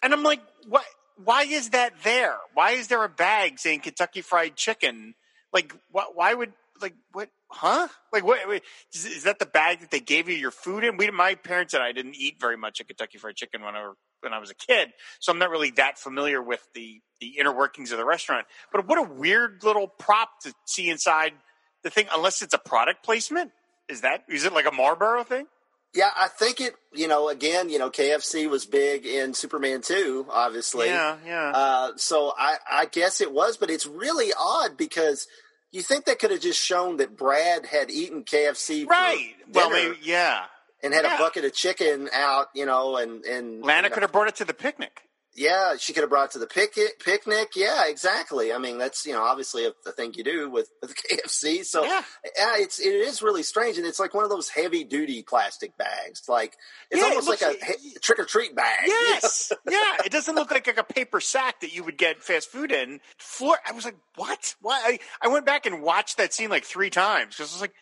And 0.04 0.14
I'm 0.14 0.24
like, 0.24 0.42
what? 0.68 0.86
Why 1.24 1.44
is 1.44 1.72
that 1.72 1.94
there? 2.04 2.38
Why 2.54 2.72
is 2.72 2.88
there 2.88 3.04
a 3.04 3.10
bag 3.10 3.60
saying 3.60 3.82
Kentucky 3.82 4.22
Fried 4.22 4.56
Chicken? 4.56 5.16
Like, 5.52 5.76
why, 5.92 6.06
why 6.14 6.34
would 6.34 6.54
like 6.82 6.94
what? 7.12 7.30
Huh? 7.50 7.88
Like, 8.14 8.24
what? 8.24 8.48
wait, 8.48 8.62
Is, 8.94 9.06
is 9.06 9.24
that 9.24 9.40
the 9.40 9.46
bag 9.46 9.80
that 9.80 9.92
they 9.92 10.00
gave 10.00 10.30
you 10.30 10.36
your 10.36 10.52
food 10.52 10.84
in? 10.84 10.96
We, 10.96 11.10
my 11.10 11.36
parents 11.36 11.74
and 11.74 11.84
I 11.84 11.92
didn't 11.92 12.16
eat 12.16 12.40
very 12.40 12.56
much 12.56 12.80
at 12.80 12.88
Kentucky 12.88 13.18
Fried 13.18 13.36
Chicken 13.36 13.64
when 13.64 13.76
I 13.76 13.82
were, 13.82 13.96
when 14.22 14.32
I 14.32 14.40
was 14.40 14.52
a 14.52 14.56
kid, 14.56 14.90
so 15.20 15.32
I'm 15.32 15.40
not 15.40 15.50
really 15.50 15.72
that 15.72 15.98
familiar 15.98 16.42
with 16.42 16.66
the 16.74 17.02
the 17.20 17.40
inner 17.40 17.54
workings 17.54 17.92
of 17.92 17.98
the 17.98 18.06
restaurant. 18.06 18.46
But 18.72 18.88
what 18.88 18.98
a 18.98 19.04
weird 19.04 19.64
little 19.64 19.88
prop 19.88 20.30
to 20.44 20.54
see 20.66 20.90
inside 20.90 21.34
the 21.84 21.90
thing, 21.90 22.08
unless 22.14 22.42
it's 22.42 22.54
a 22.54 22.60
product 22.60 23.04
placement. 23.04 23.52
Is 23.88 24.02
that 24.02 24.24
is 24.28 24.46
it 24.46 24.54
like 24.54 24.68
a 24.68 24.72
Marlboro 24.72 25.24
thing? 25.24 25.48
Yeah, 25.96 26.12
I 26.16 26.28
think 26.28 26.62
it. 26.62 26.76
You 26.94 27.08
know, 27.08 27.30
again, 27.30 27.70
you 27.70 27.80
know, 27.80 27.90
KFC 27.90 28.50
was 28.50 28.66
big 28.66 29.06
in 29.06 29.34
Superman 29.34 29.82
two, 29.82 30.28
obviously. 30.32 30.88
Yeah, 30.88 31.18
yeah. 31.26 31.52
Uh, 31.54 31.92
so 31.96 32.34
I, 32.38 32.58
I 32.70 32.86
guess 32.86 33.22
it 33.22 33.32
was, 33.32 33.58
but 33.58 33.70
it's 33.70 33.88
really 33.88 34.32
odd 34.38 34.78
because 34.78 35.28
you 35.72 35.82
think 35.82 36.06
they 36.06 36.16
could 36.16 36.32
have 36.32 36.42
just 36.42 36.62
shown 36.62 36.98
that 36.98 37.18
Brad 37.18 37.66
had 37.66 37.90
eaten 37.90 38.24
KFC, 38.24 38.88
right. 38.88 39.34
Well, 39.52 39.70
maybe 39.70 39.98
yeah. 40.04 40.44
and 40.84 40.94
had 40.94 41.06
yeah. 41.06 41.16
a 41.16 41.18
bucket 41.18 41.46
of 41.46 41.54
chicken 41.54 42.10
out, 42.14 42.48
you 42.54 42.66
know, 42.66 42.98
and 42.98 43.24
and 43.26 43.64
Lana 43.64 43.84
you 43.84 43.90
know, 43.90 43.94
could 43.94 44.04
have 44.04 44.12
brought 44.12 44.28
it 44.28 44.36
to 44.38 44.46
the 44.46 44.54
picnic. 44.54 45.02
Yeah, 45.40 45.76
she 45.78 45.94
could 45.94 46.02
have 46.04 46.10
brought 46.10 46.26
it 46.26 46.32
to 46.32 46.40
the 46.40 46.48
pic- 46.48 47.00
picnic. 47.04 47.52
Yeah, 47.56 47.86
exactly. 47.88 48.52
I 48.52 48.58
mean, 48.58 48.78
that's 48.78 49.06
you 49.06 49.14
know 49.14 49.24
obviously 49.24 49.66
a, 49.66 49.72
a 49.88 49.92
thing 49.94 50.14
you 50.16 50.24
do 50.24 50.50
with 50.50 50.70
with 50.82 50.94
KFC. 51.12 51.64
So 51.66 51.84
Yeah. 51.86 52.02
yeah, 52.38 52.56
it's 52.58 52.80
it 52.80 52.94
is 52.94 53.22
really 53.22 53.42
strange, 53.44 53.78
and 53.78 53.88
it's 53.88 54.00
like 54.00 54.14
one 54.14 54.26
of 54.26 54.30
those 54.30 54.50
heavy 54.50 54.84
duty 54.84 55.24
plastic 55.24 55.78
bags. 55.78 56.24
Like 56.28 56.58
it's 56.92 57.00
Yeah, 57.02 57.08
it 57.08 57.10
almost 57.12 57.30
like 57.30 57.42
looks- 57.42 57.64
a 57.64 57.80
he- 57.82 57.96
trick 58.02 58.20
or 58.20 58.26
treat 58.26 58.54
bag. 58.56 58.80
you 58.86 58.90
know? 58.90 59.10
Yes. 59.12 59.52
yeah. 59.70 59.98
It 60.06 60.12
doesn't 60.12 60.36
look 60.36 60.52
like, 60.52 60.68
like 60.68 60.78
a 60.78 60.84
paper 60.84 61.20
sack 61.22 61.62
that 61.62 61.74
you 61.74 61.84
would 61.86 61.98
get 61.98 62.22
fast 62.22 62.50
food 62.52 62.72
in. 62.74 63.00
Floor. 63.18 63.58
I 63.66 63.72
was 63.72 63.86
like, 63.86 63.96
what? 64.18 64.56
Why? 64.62 64.82
I, 64.86 65.00
I 65.22 65.30
went 65.30 65.46
back 65.46 65.66
and 65.66 65.82
watched 65.82 66.18
that 66.18 66.34
scene 66.34 66.50
like 66.50 66.66
three 66.66 66.90
times 66.90 67.36
because 67.38 67.52
I 67.52 67.56
was 67.56 67.62
like, 67.62 67.74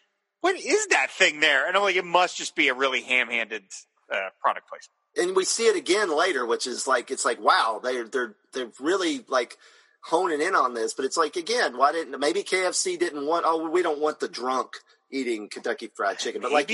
what 0.42 0.56
is 0.56 0.88
that 0.88 1.10
thing 1.10 1.40
there? 1.40 1.68
And 1.68 1.76
I'm 1.76 1.82
like, 1.82 1.96
it 1.96 2.06
must 2.06 2.38
just 2.38 2.56
be 2.56 2.68
a 2.68 2.74
really 2.76 3.02
ham-handed 3.02 3.64
uh, 4.14 4.30
product 4.40 4.70
placement. 4.70 4.94
And 5.18 5.36
we 5.36 5.46
see 5.46 5.68
it 5.68 5.76
again 5.76 6.16
later, 6.16 6.46
which 6.46 6.68
is 6.68 6.88
like 6.88 7.12
it's 7.12 7.26
like 7.26 7.40
wow, 7.40 7.80
they're 7.84 8.08
they're 8.08 8.36
they're 8.54 8.72
really 8.80 9.26
like 9.28 9.58
honing 10.04 10.42
in 10.42 10.56
on 10.56 10.74
this. 10.74 10.94
But 10.94 11.06
it's 11.06 11.18
like 11.18 11.36
again, 11.36 11.78
why 11.78 11.92
didn't 11.92 12.20
maybe 12.20 12.44
KFC 12.44 12.98
didn't 12.98 13.26
want? 13.26 13.46
Oh, 13.48 13.70
we 13.70 13.82
don't 13.82 14.00
want 14.00 14.20
the 14.20 14.28
drunk 14.28 14.78
eating 15.10 15.48
Kentucky 15.48 15.90
Fried 15.96 16.20
Chicken. 16.20 16.42
But 16.42 16.52
like 16.52 16.72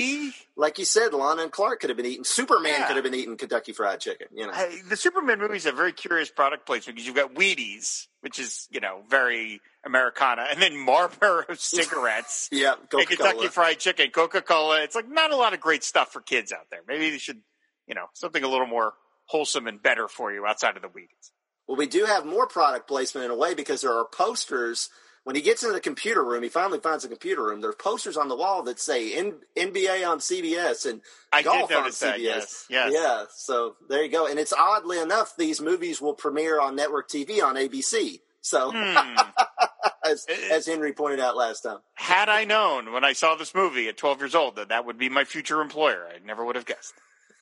like 0.55 0.79
you 0.79 0.85
said, 0.85 1.13
Lana 1.13 1.43
and 1.43 1.51
Clark 1.51 1.81
could 1.81 1.89
have 1.89 1.97
been 1.97 2.05
eating. 2.05 2.23
Superman 2.23 2.73
Yeah. 2.79 2.87
could 2.87 2.95
have 2.95 3.03
been 3.03 3.13
eating 3.13 3.37
Kentucky 3.37 3.73
Fried 3.73 3.99
Chicken. 3.99 4.27
You 4.33 4.47
know, 4.47 4.53
I, 4.53 4.81
the 4.89 4.97
Superman 4.97 5.39
movies 5.39 5.65
have 5.65 5.75
very 5.75 5.93
curious 5.93 6.29
product 6.29 6.65
placement 6.65 6.95
because 6.95 7.05
you've 7.05 7.15
got 7.15 7.33
Wheaties, 7.35 8.07
which 8.21 8.39
is 8.39 8.67
you 8.71 8.79
know 8.79 9.01
very 9.07 9.61
Americana, 9.85 10.47
and 10.49 10.61
then 10.61 10.77
Marlboro 10.77 11.43
cigarettes. 11.55 12.49
yeah, 12.51 12.73
and 12.91 13.07
Kentucky 13.07 13.47
Fried 13.47 13.79
Chicken, 13.79 14.09
Coca 14.11 14.41
Cola. 14.41 14.81
It's 14.81 14.95
like 14.95 15.09
not 15.09 15.31
a 15.31 15.35
lot 15.35 15.53
of 15.53 15.59
great 15.59 15.83
stuff 15.83 16.11
for 16.11 16.21
kids 16.21 16.51
out 16.51 16.69
there. 16.71 16.79
Maybe 16.87 17.11
they 17.11 17.17
should, 17.17 17.41
you 17.87 17.95
know, 17.95 18.05
something 18.13 18.43
a 18.43 18.47
little 18.47 18.67
more 18.67 18.93
wholesome 19.25 19.67
and 19.67 19.81
better 19.81 20.07
for 20.07 20.31
you 20.33 20.45
outside 20.45 20.75
of 20.75 20.81
the 20.81 20.87
Wheaties. 20.89 21.31
Well, 21.67 21.77
we 21.77 21.87
do 21.87 22.05
have 22.05 22.25
more 22.25 22.45
product 22.47 22.87
placement 22.87 23.25
in 23.25 23.31
a 23.31 23.35
way 23.35 23.53
because 23.53 23.81
there 23.81 23.93
are 23.93 24.05
posters. 24.05 24.89
When 25.23 25.37
he 25.37 25.41
gets 25.41 25.63
into 25.63 25.73
the 25.73 25.79
computer 25.79 26.21
room, 26.21 26.43
he 26.43 26.49
finally 26.49 26.79
finds 26.81 27.05
a 27.05 27.07
computer 27.07 27.43
room. 27.45 27.61
There 27.61 27.69
are 27.69 27.73
posters 27.73 28.17
on 28.17 28.27
the 28.27 28.35
wall 28.35 28.63
that 28.63 28.81
say 28.81 29.13
N- 29.13 29.39
NBA 29.55 30.05
on 30.05 30.19
CBS 30.19 30.85
and 30.89 30.99
I 31.31 31.41
golf 31.43 31.71
on 31.73 31.85
CBS. 31.91 31.99
that. 32.01 32.19
Yes, 32.19 32.65
yes. 32.69 32.91
Yeah, 32.93 33.23
so 33.33 33.75
there 33.87 34.03
you 34.03 34.11
go. 34.11 34.27
And 34.27 34.37
it's 34.37 34.51
oddly 34.51 34.99
enough, 34.99 35.35
these 35.37 35.61
movies 35.61 36.01
will 36.01 36.13
premiere 36.13 36.59
on 36.59 36.75
network 36.75 37.07
TV 37.09 37.41
on 37.41 37.55
ABC. 37.55 38.19
So, 38.41 38.71
Hmm. 38.75 39.17
as, 40.05 40.25
as 40.51 40.65
Henry 40.65 40.91
pointed 40.91 41.21
out 41.21 41.37
last 41.37 41.61
time. 41.61 41.77
Had 41.93 42.27
I 42.27 42.43
known 42.43 42.91
when 42.91 43.05
I 43.05 43.13
saw 43.13 43.35
this 43.35 43.55
movie 43.55 43.87
at 43.87 43.95
12 43.95 44.19
years 44.19 44.35
old 44.35 44.57
that 44.57 44.67
that 44.67 44.85
would 44.85 44.97
be 44.97 45.07
my 45.07 45.23
future 45.23 45.61
employer, 45.61 46.05
I 46.13 46.19
never 46.25 46.43
would 46.43 46.57
have 46.57 46.65
guessed. 46.65 46.93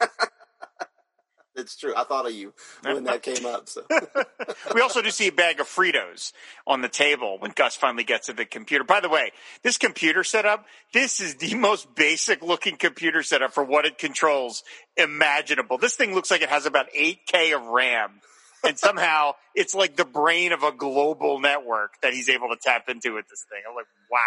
It's 1.56 1.76
true. 1.76 1.94
I 1.96 2.06
thought 2.06 2.26
of 2.26 2.34
you 2.34 2.54
when 2.82 3.04
that 3.04 3.24
came 3.24 3.46
up. 3.46 3.68
So, 3.68 3.84
We 4.74 4.82
also 4.82 5.02
do 5.02 5.12
see 5.12 5.28
a 5.28 5.32
bag 5.32 5.60
of 5.60 5.68
Fritos 5.68 6.32
on 6.66 6.82
the 6.82 6.88
table 6.88 7.38
when 7.40 7.52
Gus 7.54 7.76
finally 7.76 8.04
gets 8.04 8.28
to 8.28 8.34
the 8.34 8.46
computer. 8.46 8.84
By 8.84 9.02
the 9.02 9.10
way, 9.10 9.32
this 9.62 9.78
computer 9.78 10.24
setup, 10.24 10.66
this 10.94 11.20
is 11.20 11.36
the 11.36 11.54
most 11.56 11.94
basic 11.94 12.42
looking 12.42 12.78
computer 12.78 13.22
setup 13.22 13.54
for 13.54 13.64
what 13.64 13.86
it 13.86 13.98
controls 13.98 14.64
imaginable. 14.96 15.78
This 15.78 15.96
thing 15.96 16.16
looks 16.16 16.32
like 16.32 16.42
it 16.42 16.50
has 16.50 16.66
about 16.66 16.88
8K 16.98 17.56
of 17.56 17.68
RAM. 17.68 18.22
And 18.64 18.78
somehow 18.78 19.34
it's 19.56 19.74
like 19.74 19.96
the 19.96 20.06
brain 20.06 20.54
of 20.54 20.64
a 20.64 20.72
global 20.72 21.40
network 21.40 21.94
that 22.02 22.14
he's 22.14 22.30
able 22.30 22.50
to 22.50 22.58
tap 22.62 22.88
into 22.90 23.16
with 23.16 23.28
this 23.28 23.46
thing. 23.50 23.62
I'm 23.68 23.76
like, 23.76 23.88
wow. 24.10 24.20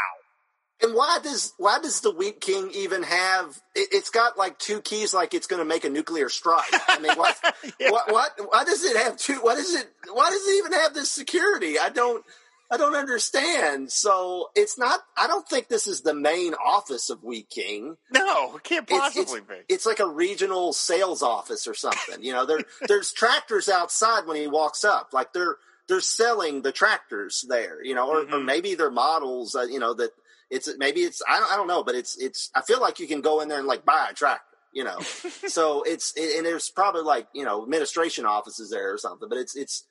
And 0.82 0.94
why 0.94 1.18
does 1.22 1.52
why 1.58 1.78
does 1.80 2.00
the 2.00 2.10
Wheat 2.10 2.40
King 2.40 2.70
even 2.74 3.02
have? 3.04 3.48
It, 3.74 3.88
it's 3.92 4.10
got 4.10 4.36
like 4.36 4.58
two 4.58 4.80
keys, 4.80 5.14
like 5.14 5.34
it's 5.34 5.46
going 5.46 5.60
to 5.60 5.64
make 5.64 5.84
a 5.84 5.90
nuclear 5.90 6.28
strike. 6.28 6.64
I 6.88 6.98
mean, 6.98 7.16
what, 7.16 7.36
Yeah. 7.80 7.90
what, 7.90 8.12
what? 8.12 8.30
Why 8.50 8.64
does 8.64 8.84
it 8.84 8.96
have 8.96 9.16
two? 9.16 9.34
What 9.36 9.58
is 9.58 9.74
it? 9.74 9.88
Why 10.12 10.30
does 10.30 10.46
it 10.46 10.58
even 10.58 10.72
have 10.72 10.94
this 10.94 11.10
security? 11.10 11.78
I 11.78 11.88
don't. 11.88 12.24
I 12.70 12.76
don't 12.78 12.94
understand. 12.96 13.92
So 13.92 14.48
it's 14.56 14.78
not. 14.78 15.00
I 15.16 15.26
don't 15.26 15.46
think 15.48 15.68
this 15.68 15.86
is 15.86 16.00
the 16.00 16.14
main 16.14 16.54
office 16.54 17.08
of 17.10 17.22
Wheat 17.22 17.48
King. 17.50 17.96
No, 18.12 18.56
it 18.56 18.62
can't 18.64 18.90
It's- 18.90 19.00
possibly 19.14 19.40
be. 19.40 19.54
It's 19.68 19.86
like 19.86 20.00
a 20.00 20.08
regional 20.08 20.72
sales 20.72 21.22
office 21.22 21.66
or 21.68 21.74
something. 21.74 22.22
You 22.22 22.32
know, 22.32 22.46
there 22.46 22.60
there's 22.88 23.12
tractors 23.12 23.68
outside 23.68 24.26
when 24.26 24.36
he 24.38 24.46
walks 24.48 24.82
up. 24.84 25.10
Like 25.12 25.32
they're 25.32 25.56
they're 25.88 26.00
selling 26.00 26.62
the 26.62 26.72
tractors 26.72 27.44
there. 27.48 27.84
You 27.84 27.94
know, 27.94 28.08
or, 28.08 28.20
or 28.22 28.24
Mhm. 28.24 28.44
maybe 28.46 28.74
they're 28.74 28.90
models. 28.90 29.54
Uh, 29.54 29.62
you 29.70 29.78
know 29.78 29.92
that 29.94 30.10
it's 30.54 30.70
maybe 30.78 31.00
it's 31.00 31.22
I 31.28 31.40
don't, 31.40 31.52
I 31.52 31.56
don't 31.56 31.66
know, 31.66 31.82
but 31.82 31.94
it's 31.94 32.16
it's. 32.16 32.50
I 32.54 32.62
feel 32.62 32.80
like 32.80 33.00
you 33.00 33.06
can 33.06 33.20
go 33.20 33.40
in 33.40 33.48
there 33.48 33.58
and 33.58 33.66
like 33.66 33.84
buy 33.84 34.08
a 34.10 34.14
tractor. 34.14 34.44
You 34.72 34.84
know, 34.84 34.98
so 35.48 35.82
it's 35.82 36.14
and 36.16 36.46
there's 36.46 36.70
probably 36.70 37.02
like 37.02 37.28
you 37.34 37.44
know 37.44 37.62
administration 37.62 38.26
offices 38.26 38.70
there 38.70 38.92
or 38.92 38.98
something. 38.98 39.28
But 39.28 39.38
it's 39.38 39.56
it's 39.56 39.86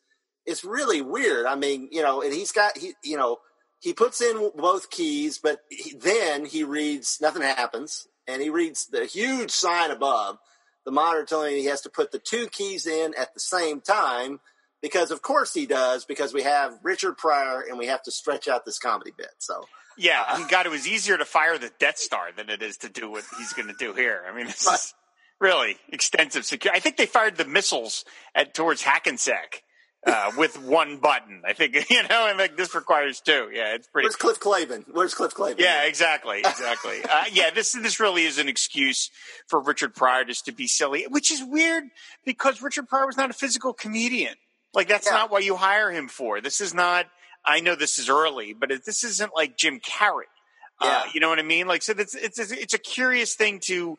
it's 0.45 0.63
really 0.63 1.01
weird. 1.01 1.45
I 1.45 1.55
mean, 1.55 1.89
you 1.91 2.01
know, 2.01 2.21
and 2.21 2.33
he's 2.33 2.51
got 2.51 2.77
he 2.77 2.93
you 3.03 3.17
know 3.17 3.37
he 3.79 3.93
puts 3.93 4.21
in 4.21 4.51
both 4.55 4.89
keys, 4.89 5.37
but 5.37 5.59
he, 5.69 5.95
then 5.95 6.45
he 6.45 6.63
reads 6.63 7.19
nothing 7.21 7.41
happens, 7.41 8.07
and 8.27 8.41
he 8.41 8.49
reads 8.49 8.87
the 8.87 9.05
huge 9.05 9.51
sign 9.51 9.91
above 9.91 10.37
the 10.85 10.91
monitor 10.91 11.25
telling 11.25 11.53
him 11.53 11.59
he 11.59 11.65
has 11.65 11.81
to 11.81 11.89
put 11.89 12.11
the 12.11 12.19
two 12.19 12.47
keys 12.47 12.85
in 12.85 13.13
at 13.17 13.33
the 13.33 13.39
same 13.39 13.81
time 13.81 14.39
because 14.81 15.11
of 15.11 15.21
course 15.21 15.53
he 15.53 15.65
does 15.65 16.05
because 16.05 16.33
we 16.33 16.43
have 16.43 16.77
Richard 16.83 17.17
Pryor 17.17 17.61
and 17.61 17.77
we 17.77 17.87
have 17.87 18.03
to 18.03 18.11
stretch 18.11 18.47
out 18.47 18.65
this 18.65 18.79
comedy 18.79 19.11
bit. 19.17 19.31
So 19.39 19.63
Yeah, 19.97 20.45
God, 20.49 20.65
it 20.65 20.69
was 20.69 20.87
easier 20.87 21.17
to 21.17 21.25
fire 21.25 21.57
the 21.57 21.71
Death 21.79 21.97
Star 21.97 22.31
than 22.35 22.49
it 22.49 22.61
is 22.61 22.77
to 22.77 22.89
do 22.89 23.09
what 23.11 23.23
he's 23.37 23.53
going 23.53 23.67
to 23.67 23.75
do 23.77 23.93
here. 23.93 24.23
I 24.29 24.35
mean, 24.35 24.47
this 24.47 24.65
Right. 24.65 24.75
is 24.75 24.93
really 25.39 25.77
extensive 25.89 26.45
security. 26.45 26.77
I 26.77 26.81
think 26.81 26.97
they 26.97 27.05
fired 27.05 27.37
the 27.37 27.45
missiles 27.45 28.05
at 28.33 28.53
towards 28.53 28.81
Hackensack 28.81 29.61
uh, 30.05 30.31
with 30.37 30.59
one 30.61 30.97
button. 30.97 31.41
I 31.45 31.53
think 31.53 31.75
you 31.89 32.03
know, 32.07 32.27
and 32.27 32.37
like 32.37 32.57
this 32.57 32.73
requires 32.75 33.21
two. 33.21 33.49
Yeah, 33.53 33.75
it's 33.75 33.87
pretty. 33.87 34.05
where's 34.07 34.15
Cliff 34.15 34.39
Clavin? 34.39 34.83
Where's 34.91 35.13
Cliff 35.13 35.33
Clavin? 35.33 35.59
Yeah, 35.59 35.83
exactly, 35.85 36.39
exactly. 36.39 37.03
uh, 37.09 37.25
yeah, 37.31 37.51
this 37.51 37.73
this 37.73 37.99
really 37.99 38.23
is 38.25 38.37
an 38.37 38.47
excuse 38.47 39.09
for 39.47 39.61
Richard 39.61 39.93
Pryor 39.95 40.23
just 40.25 40.45
to 40.45 40.51
be 40.51 40.67
silly, 40.67 41.05
which 41.09 41.31
is 41.31 41.41
weird 41.43 41.83
because 42.25 42.61
Richard 42.61 42.87
Pryor 42.89 43.05
was 43.05 43.17
not 43.17 43.29
a 43.29 43.33
physical 43.33 43.73
comedian. 43.73 44.35
Like 44.73 44.87
that's 44.87 45.05
Yeah. 45.07 45.13
not 45.13 45.31
what 45.31 45.43
you 45.43 45.55
hire 45.55 45.91
him 45.91 46.07
for. 46.07 46.41
This 46.41 46.59
is 46.61 46.73
not. 46.73 47.05
I 47.45 47.59
know 47.59 47.75
this 47.75 47.99
is 47.99 48.09
early, 48.09 48.53
but 48.53 48.71
it, 48.71 48.85
this 48.85 49.03
isn't 49.03 49.31
like 49.35 49.57
Jim 49.57 49.79
Carrey. 49.79 50.23
Uh, 50.79 51.03
you 51.13 51.19
know 51.19 51.29
what 51.29 51.39
I 51.39 51.43
mean? 51.43 51.67
Like, 51.67 51.81
so 51.81 51.93
that's, 51.93 52.15
it's 52.15 52.39
it's 52.39 52.73
a 52.73 52.77
curious 52.77 53.35
thing 53.35 53.59
to 53.67 53.97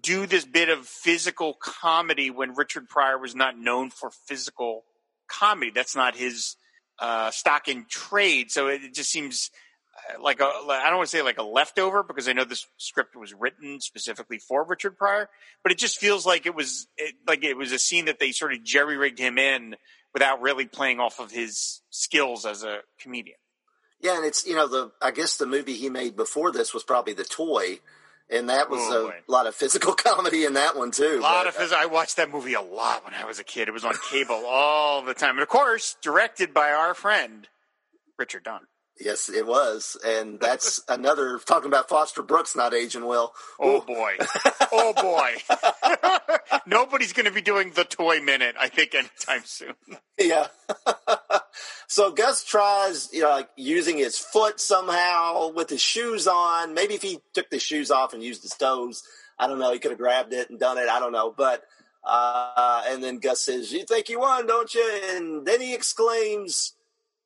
do 0.00 0.26
this 0.26 0.44
bit 0.44 0.68
of 0.68 0.86
physical 0.86 1.54
comedy 1.60 2.30
when 2.30 2.54
Richard 2.54 2.88
Pryor 2.88 3.18
was 3.18 3.34
not 3.34 3.58
known 3.58 3.90
for 3.90 4.10
physical 4.26 4.84
comedy. 5.28 5.70
That's 5.72 5.94
not 5.94 6.16
his 6.16 6.56
uh, 6.98 7.30
stock 7.30 7.68
in 7.68 7.86
trade. 7.88 8.50
So 8.50 8.68
it, 8.68 8.82
it 8.82 8.94
just 8.94 9.10
seems 9.10 9.50
uh, 9.96 10.20
like 10.20 10.40
a 10.40 10.44
I 10.44 10.82
don't 10.86 10.96
want 10.96 11.08
to 11.08 11.16
say 11.16 11.22
like 11.22 11.38
a 11.38 11.44
leftover 11.44 12.02
because 12.02 12.28
I 12.28 12.32
know 12.32 12.44
this 12.44 12.66
script 12.78 13.16
was 13.16 13.32
written 13.32 13.80
specifically 13.80 14.38
for 14.38 14.64
Richard 14.64 14.96
Pryor, 14.96 15.28
but 15.62 15.72
it 15.72 15.78
just 15.78 15.98
feels 15.98 16.26
like 16.26 16.46
it 16.46 16.54
was 16.54 16.88
it, 16.96 17.14
like 17.26 17.44
it 17.44 17.56
was 17.56 17.72
a 17.72 17.78
scene 17.78 18.06
that 18.06 18.18
they 18.18 18.32
sort 18.32 18.52
of 18.52 18.64
jerry 18.64 18.96
rigged 18.96 19.18
him 19.18 19.38
in 19.38 19.76
without 20.12 20.40
really 20.40 20.66
playing 20.66 20.98
off 20.98 21.20
of 21.20 21.30
his 21.30 21.82
skills 21.96 22.44
as 22.46 22.62
a 22.62 22.80
comedian. 23.00 23.36
Yeah, 24.00 24.16
and 24.16 24.26
it's 24.26 24.46
you 24.46 24.54
know 24.54 24.68
the 24.68 24.92
I 25.00 25.10
guess 25.10 25.36
the 25.36 25.46
movie 25.46 25.74
he 25.74 25.88
made 25.88 26.16
before 26.16 26.52
this 26.52 26.74
was 26.74 26.82
probably 26.84 27.14
the 27.14 27.24
toy, 27.24 27.80
and 28.30 28.48
that 28.50 28.68
was 28.68 28.80
Oh, 28.82 29.06
a 29.06 29.08
boy. 29.10 29.16
lot 29.26 29.46
of 29.46 29.54
physical 29.54 29.94
comedy 30.08 30.44
in 30.44 30.52
that 30.54 30.76
one 30.76 30.90
too. 30.90 31.18
A 31.18 31.20
lot 31.20 31.44
But, 31.44 31.54
of 31.54 31.56
uh, 31.56 31.62
his, 31.62 31.72
I 31.72 31.86
watched 31.86 32.16
that 32.18 32.30
movie 32.30 32.54
a 32.54 32.60
lot 32.60 33.04
when 33.04 33.14
I 33.14 33.24
was 33.24 33.38
a 33.38 33.44
kid. 33.44 33.68
It 33.68 33.72
was 33.72 33.84
on 33.84 33.94
cable 34.10 34.44
all 34.46 35.02
the 35.02 35.14
time, 35.14 35.30
and 35.36 35.40
of 35.40 35.48
course, 35.48 35.96
directed 36.02 36.52
by 36.52 36.70
our 36.72 36.92
friend 36.94 37.48
Richard 38.18 38.44
Donner. 38.44 38.68
Yes, 38.98 39.28
it 39.28 39.46
was, 39.46 39.96
and 40.04 40.40
that's 40.40 40.80
another 40.88 41.38
talking 41.38 41.68
about 41.68 41.88
Foster 41.88 42.22
Brooks 42.22 42.56
not 42.56 42.72
aging 42.72 43.04
well. 43.04 43.34
Oh 43.60 43.76
Ooh, 43.76 43.80
boy, 43.82 44.12
oh 44.72 44.92
boy! 44.94 45.34
Nobody's 46.66 47.12
going 47.12 47.26
to 47.26 47.32
be 47.32 47.42
doing 47.42 47.72
the 47.72 47.84
toy 47.84 48.20
minute, 48.20 48.56
I 48.58 48.68
think, 48.68 48.94
anytime 48.94 49.42
soon. 49.44 49.74
yeah. 50.18 50.46
so 51.86 52.10
Gus 52.12 52.44
tries, 52.44 53.12
you 53.12 53.22
know, 53.22 53.30
like 53.30 53.50
using 53.56 53.98
his 53.98 54.18
foot 54.18 54.60
somehow 54.60 55.52
with 55.52 55.68
his 55.68 55.82
shoes 55.82 56.26
on. 56.26 56.72
Maybe 56.72 56.94
if 56.94 57.02
he 57.02 57.18
took 57.34 57.50
the 57.50 57.58
shoes 57.58 57.90
off 57.90 58.14
and 58.14 58.22
used 58.22 58.42
his 58.42 58.52
toes, 58.52 59.02
I 59.38 59.46
don't 59.46 59.58
know. 59.58 59.72
He 59.72 59.78
could 59.78 59.90
have 59.90 60.00
grabbed 60.00 60.32
it 60.32 60.48
and 60.48 60.58
done 60.58 60.78
it. 60.78 60.88
I 60.88 61.00
don't 61.00 61.12
know, 61.12 61.32
but. 61.36 61.62
Uh, 62.08 62.84
and 62.86 63.02
then 63.02 63.18
Gus 63.18 63.40
says, 63.40 63.72
"You 63.72 63.84
think 63.84 64.08
you 64.08 64.20
won, 64.20 64.46
don't 64.46 64.72
you?" 64.72 65.00
And 65.10 65.44
then 65.44 65.60
he 65.60 65.74
exclaims, 65.74 66.75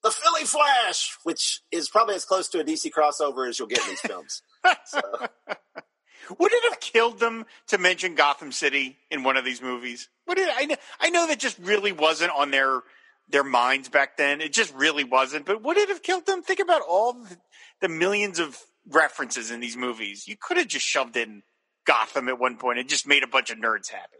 "The 0.02 0.10
Philly 0.10 0.44
Flash," 0.44 1.16
which 1.22 1.62
is 1.70 1.88
probably 1.88 2.14
as 2.14 2.24
close 2.24 2.48
to 2.48 2.60
a 2.60 2.64
DC 2.64 2.90
crossover 2.90 3.48
as 3.48 3.58
you'll 3.58 3.68
get 3.68 3.82
in 3.82 3.90
these 3.90 4.00
films. 4.00 4.42
So, 4.86 5.00
Would 6.38 6.52
it 6.52 6.70
have 6.70 6.80
killed 6.80 7.18
them 7.18 7.46
to 7.68 7.78
mention 7.78 8.14
Gotham 8.14 8.52
City 8.52 8.98
in 9.10 9.22
one 9.24 9.36
of 9.36 9.44
these 9.44 9.60
movies? 9.60 10.08
I 10.28 10.66
know, 10.66 10.76
I 11.00 11.10
know 11.10 11.26
that 11.26 11.40
just 11.40 11.58
really 11.58 11.92
wasn't 11.92 12.30
on 12.32 12.50
their 12.50 12.82
their 13.28 13.44
minds 13.44 13.88
back 13.88 14.16
then. 14.16 14.40
It 14.40 14.52
just 14.52 14.74
really 14.74 15.04
wasn't. 15.04 15.46
But 15.46 15.62
would 15.62 15.76
it 15.76 15.88
have 15.88 16.02
killed 16.02 16.26
them? 16.26 16.42
Think 16.42 16.60
about 16.60 16.82
all 16.88 17.12
the, 17.12 17.36
the 17.80 17.88
millions 17.88 18.38
of 18.38 18.58
references 18.88 19.50
in 19.50 19.60
these 19.60 19.76
movies. 19.76 20.26
You 20.26 20.36
could 20.40 20.56
have 20.56 20.66
just 20.66 20.84
shoved 20.84 21.16
in 21.16 21.42
Gotham 21.86 22.28
at 22.28 22.38
one 22.38 22.56
point 22.56 22.78
and 22.78 22.88
just 22.88 23.06
made 23.06 23.22
a 23.22 23.28
bunch 23.28 23.50
of 23.50 23.58
nerds 23.58 23.88
happy. 23.88 24.19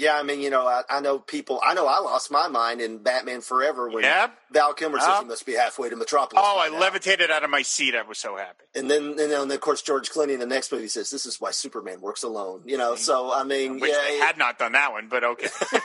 Yeah, 0.00 0.16
I 0.16 0.22
mean, 0.22 0.40
you 0.40 0.48
know, 0.48 0.66
I, 0.66 0.80
I 0.88 1.00
know 1.00 1.18
people. 1.18 1.60
I 1.62 1.74
know 1.74 1.86
I 1.86 1.98
lost 1.98 2.30
my 2.30 2.48
mind 2.48 2.80
in 2.80 3.02
Batman 3.02 3.42
Forever 3.42 3.90
when 3.90 4.02
Yep. 4.02 4.32
Val 4.50 4.72
Kilmer 4.72 4.98
says 4.98 5.18
he 5.18 5.26
must 5.26 5.44
be 5.44 5.52
halfway 5.52 5.90
to 5.90 5.96
Metropolis. 5.96 6.42
Oh, 6.42 6.58
I 6.58 6.70
now. 6.70 6.80
levitated 6.80 7.30
out 7.30 7.44
of 7.44 7.50
my 7.50 7.60
seat. 7.60 7.94
I 7.94 8.00
was 8.00 8.16
so 8.16 8.34
happy. 8.34 8.64
And 8.74 8.90
then, 8.90 9.10
and 9.10 9.18
then, 9.18 9.50
of 9.50 9.60
course, 9.60 9.82
George 9.82 10.10
Clooney 10.10 10.32
in 10.32 10.40
the 10.40 10.46
next 10.46 10.72
movie 10.72 10.88
says, 10.88 11.10
"This 11.10 11.26
is 11.26 11.38
why 11.38 11.50
Superman 11.50 12.00
works 12.00 12.22
alone." 12.22 12.62
You 12.64 12.78
know, 12.78 12.94
so 12.94 13.30
I 13.30 13.44
mean, 13.44 13.78
Which 13.78 13.90
yeah, 13.90 14.02
they 14.08 14.16
had 14.16 14.38
not 14.38 14.58
done 14.58 14.72
that 14.72 14.90
one, 14.90 15.08
but 15.10 15.22
okay. 15.22 15.48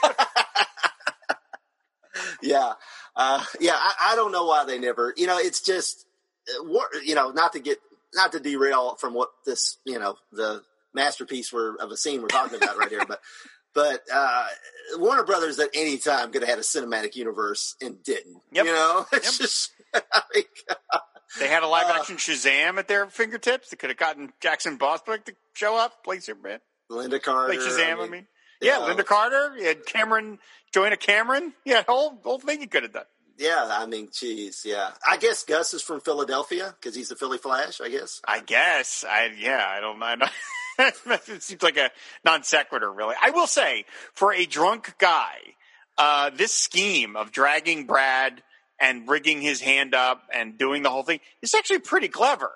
yeah, 2.42 2.72
uh, 3.16 3.44
yeah. 3.60 3.74
I, 3.74 4.12
I 4.12 4.16
don't 4.16 4.32
know 4.32 4.46
why 4.46 4.64
they 4.64 4.78
never. 4.78 5.12
You 5.14 5.26
know, 5.26 5.36
it's 5.36 5.60
just, 5.60 6.06
uh, 6.58 6.64
you 7.04 7.14
know, 7.14 7.32
not 7.32 7.52
to 7.52 7.60
get, 7.60 7.76
not 8.14 8.32
to 8.32 8.40
derail 8.40 8.96
from 8.96 9.12
what 9.12 9.28
this, 9.44 9.76
you 9.84 9.98
know, 9.98 10.16
the 10.32 10.62
masterpiece 10.94 11.52
we're 11.52 11.76
of 11.76 11.90
a 11.90 11.98
scene 11.98 12.22
we're 12.22 12.28
talking 12.28 12.56
about 12.56 12.78
right 12.78 12.88
here, 12.88 13.04
but. 13.06 13.20
But 13.76 14.00
uh, 14.12 14.46
Warner 14.96 15.22
Brothers 15.22 15.60
at 15.60 15.68
any 15.74 15.98
time 15.98 16.32
could 16.32 16.40
have 16.42 16.48
had 16.48 16.58
a 16.58 16.62
cinematic 16.62 17.14
universe 17.14 17.76
and 17.80 18.02
didn't. 18.02 18.40
Yep. 18.52 18.64
You 18.66 18.72
know, 18.72 19.06
it's 19.12 19.38
Yep. 19.38 19.46
just 19.46 19.70
I 19.94 20.22
mean, 20.34 20.44
They 21.38 21.46
had 21.48 21.62
a 21.62 21.68
live 21.68 21.86
Uh, 21.90 21.98
action 22.00 22.16
Shazam 22.16 22.78
at 22.78 22.88
their 22.88 23.06
fingertips. 23.08 23.68
They 23.70 23.76
could 23.76 23.90
have 23.90 23.98
gotten 23.98 24.32
Jackson 24.40 24.78
Bostwick 24.78 25.26
to 25.26 25.34
show 25.52 25.76
up, 25.76 26.02
play 26.02 26.18
Superman, 26.20 26.60
Lynda 26.90 27.22
Carter. 27.22 27.52
play 27.54 27.62
Shazam. 27.62 28.02
I 28.02 28.08
mean, 28.08 28.26
yeah, 28.62 28.78
yeah. 28.86 28.94
Lynda 28.94 29.04
Carter. 29.04 29.54
You 29.58 29.66
had 29.66 29.84
Cameron, 29.84 30.38
Joanna 30.72 30.96
Cameron. 30.96 31.52
Yeah, 31.66 31.82
whole 31.86 32.18
whole 32.24 32.38
thing 32.40 32.62
you 32.62 32.68
could 32.68 32.84
have 32.84 32.94
done. 32.94 33.04
Yeah, 33.38 33.68
I 33.70 33.84
mean, 33.84 34.08
geez, 34.18 34.62
yeah. 34.64 34.92
I 35.06 35.18
guess 35.18 35.44
Gus 35.44 35.74
is 35.74 35.82
from 35.82 36.00
Philadelphia 36.00 36.74
because 36.80 36.94
he's 36.96 37.10
a 37.10 37.16
Philly 37.16 37.36
Flash. 37.36 37.82
I 37.82 37.90
guess. 37.90 38.22
I 38.26 38.40
guess. 38.40 39.04
I 39.06 39.28
yeah. 39.38 39.62
I 39.68 39.80
don't. 39.80 40.02
I 40.02 40.16
don't 40.16 40.30
it 40.78 41.42
seems 41.42 41.62
like 41.62 41.76
a 41.76 41.90
non 42.24 42.42
sequitur, 42.42 42.90
really. 42.92 43.14
I 43.20 43.30
will 43.30 43.46
say, 43.46 43.84
for 44.14 44.32
a 44.32 44.46
drunk 44.46 44.94
guy, 44.98 45.36
uh, 45.98 46.30
this 46.30 46.52
scheme 46.52 47.16
of 47.16 47.32
dragging 47.32 47.86
Brad 47.86 48.42
and 48.78 49.08
rigging 49.08 49.40
his 49.40 49.60
hand 49.60 49.94
up 49.94 50.22
and 50.34 50.58
doing 50.58 50.82
the 50.82 50.90
whole 50.90 51.02
thing 51.02 51.20
is 51.42 51.54
actually 51.54 51.78
pretty 51.78 52.08
clever. 52.08 52.50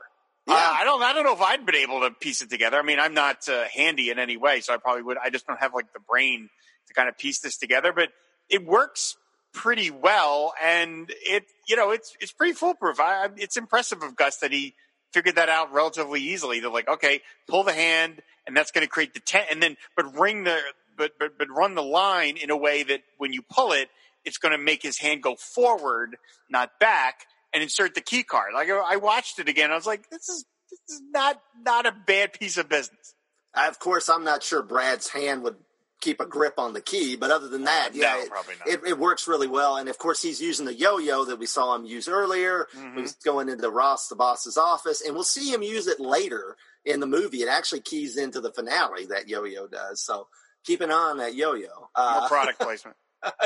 Yeah. 0.47 0.55
Uh, 0.55 0.59
I 0.59 0.85
don't. 0.85 1.03
I 1.03 1.13
don't 1.13 1.25
know 1.25 1.35
if 1.35 1.41
I'd 1.41 1.65
been 1.65 1.77
able 1.77 2.01
to 2.01 2.11
piece 2.11 2.43
it 2.43 2.51
together. 2.51 2.79
I 2.79 2.83
mean, 2.83 2.99
I'm 2.99 3.15
not 3.15 3.49
uh, 3.49 3.65
handy 3.75 4.11
in 4.11 4.19
any 4.19 4.37
way, 4.37 4.61
so 4.61 4.75
I 4.75 4.77
probably 4.79 5.03
would. 5.03 5.17
I 5.23 5.31
just 5.31 5.47
don't 5.47 5.61
have 5.61 5.75
like 5.75 5.93
the 5.93 6.01
brain 6.01 6.49
to 6.89 6.95
kind 6.95 7.09
of 7.09 7.17
piece 7.19 7.41
this 7.41 7.57
together. 7.57 7.93
But 7.93 8.09
it 8.49 8.67
works 8.67 9.17
pretty 9.53 9.91
well, 9.91 10.53
and 10.63 11.11
it 11.25 11.45
you 11.69 11.77
know 11.77 11.91
it's 11.91 12.15
it's 12.21 12.33
pretty 12.33 12.53
foolproof. 12.55 12.99
I, 13.01 13.25
I- 13.25 13.29
it's 13.37 13.57
impressive 13.57 14.03
of 14.03 14.17
Gus 14.17 14.39
that 14.39 14.51
he 14.53 14.75
figured 15.13 15.37
that 15.37 15.49
out 15.49 15.73
relatively 15.73 16.21
easily. 16.21 16.61
They're 16.61 16.71
like, 16.71 16.89
okay, 16.89 17.21
pull 17.49 17.65
the 17.65 17.73
hand, 17.73 18.23
and 18.47 18.57
that's 18.57 18.71
going 18.71 18.87
to 18.87 18.91
create 18.91 19.15
the 19.15 19.21
ten, 19.21 19.45
and 19.51 19.63
then 19.63 19.77
but 19.97 20.19
ring 20.19 20.45
the 20.45 20.59
but 20.97 21.13
but 21.19 21.39
but 21.39 21.49
run 21.51 21.75
the 21.75 21.83
line 21.83 22.37
in 22.37 22.51
a 22.51 22.57
way 22.57 22.83
that 22.83 23.01
when 23.19 23.33
you 23.33 23.43
pull 23.43 23.73
it, 23.73 23.89
it's 24.25 24.39
going 24.39 24.53
to 24.53 24.63
make 24.63 24.83
his 24.83 24.99
hand 24.99 25.23
go 25.23 25.35
forward, 25.37 26.17
not 26.49 26.79
back, 26.79 27.27
and 27.53 27.63
insert 27.63 27.95
the 27.95 28.01
key 28.01 28.23
card. 28.23 28.53
Like 28.55 28.69
I 28.71 28.97
watched 28.97 29.39
it 29.39 29.49
again, 29.49 29.71
I 29.71 29.75
was 29.75 29.87
like, 29.87 30.09
this 30.11 30.29
is 30.29 30.45
this 30.71 30.97
is 30.97 31.03
not 31.13 31.41
not 31.65 31.87
a 31.87 31.93
bad 32.07 32.33
piece 32.33 32.57
of 32.57 32.69
business. 32.69 33.15
Of 33.55 33.79
course, 33.79 34.09
I'm 34.09 34.25
not 34.25 34.43
sure 34.43 34.63
Brad's 34.63 35.09
hand 35.09 35.43
would 35.43 35.57
keep 36.01 36.21
a 36.21 36.27
grip 36.27 36.55
on 36.59 36.73
the 36.73 36.81
key, 36.81 37.17
but 37.17 37.31
other 37.31 37.49
than 37.49 37.65
that, 37.65 37.91
Uh, 37.91 37.95
yeah, 37.95 38.13
no, 38.15 38.21
it, 38.21 38.31
probably 38.31 38.55
not. 38.59 38.69
It, 38.69 38.81
it 38.87 38.99
works 38.99 39.29
really 39.29 39.47
well. 39.47 39.77
And 39.77 39.89
of 39.89 39.99
course, 39.99 40.23
he's 40.23 40.41
using 40.41 40.67
the 40.67 40.75
yo-yo 40.75 41.25
that 41.27 41.39
we 41.39 41.47
saw 41.47 41.75
him 41.75 41.85
use 41.85 42.09
earlier. 42.09 42.69
Mhm. 42.75 42.99
He's 42.99 43.15
going 43.17 43.49
into 43.49 43.69
Ross 43.71 44.09
the 44.09 44.17
boss's 44.17 44.57
office, 44.57 45.01
and 45.01 45.15
we'll 45.15 45.25
see 45.25 45.53
him 45.53 45.63
use 45.63 45.87
it 45.87 46.01
later 46.01 46.57
in 46.85 47.01
the 47.01 47.07
movie. 47.07 47.43
It 47.43 47.49
actually 47.49 47.81
keys 47.81 48.17
into 48.17 48.41
the 48.41 48.53
finale 48.53 49.07
that 49.07 49.29
yo-yo 49.29 49.67
does. 49.67 50.01
So 50.01 50.29
keep 50.65 50.81
an 50.81 50.91
eye 50.91 50.95
on 51.11 51.19
that 51.19 51.35
yo-yo. 51.35 51.69
More 51.69 51.89
Uh, 51.95 52.29
product 52.29 52.59
placement. 52.61 52.97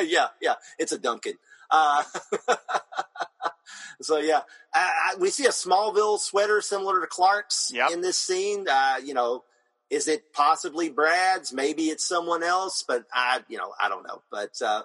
yeah, 0.03 0.29
yeah, 0.41 0.55
it's 0.79 0.93
a 0.93 0.99
Duncan. 0.99 1.35
Uh, 1.71 2.05
so 4.03 4.19
yeah, 4.19 4.41
I, 4.73 5.13
I, 5.13 5.17
we 5.19 5.31
see 5.31 5.47
a 5.47 5.51
Smallville 5.51 6.19
sweater 6.19 6.61
similar 6.61 7.01
to 7.01 7.07
Clark's 7.07 7.71
Yep. 7.75 7.91
in 7.93 8.01
this 8.01 8.19
scene. 8.19 8.69
Uh, 8.69 8.97
you 9.05 9.15
know, 9.15 9.45
is 9.91 10.09
it 10.09 10.33
possibly 10.33 10.89
Brad's? 10.89 11.53
Maybe 11.53 11.85
it's 11.85 12.07
someone 12.07 12.43
else, 12.43 12.85
but 12.87 13.05
I, 13.13 13.41
you 13.49 13.59
know, 13.59 13.73
I 13.81 13.89
don't 13.89 14.07
know. 14.07 14.23
But 14.31 14.61
uh, 14.63 14.83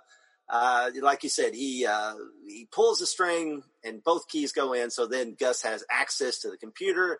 uh, 0.49 0.91
like 1.01 1.23
you 1.23 1.29
said, 1.29 1.53
he 1.53 1.85
uh, 1.85 2.15
he 2.47 2.67
pulls 2.71 2.99
the 2.99 3.05
string 3.05 3.63
and 3.83 4.03
both 4.03 4.27
keys 4.27 4.51
go 4.51 4.73
in. 4.73 4.89
So 4.89 5.07
then 5.07 5.35
Gus 5.39 5.63
has 5.63 5.83
access 5.89 6.39
to 6.39 6.49
the 6.49 6.57
computer. 6.57 7.19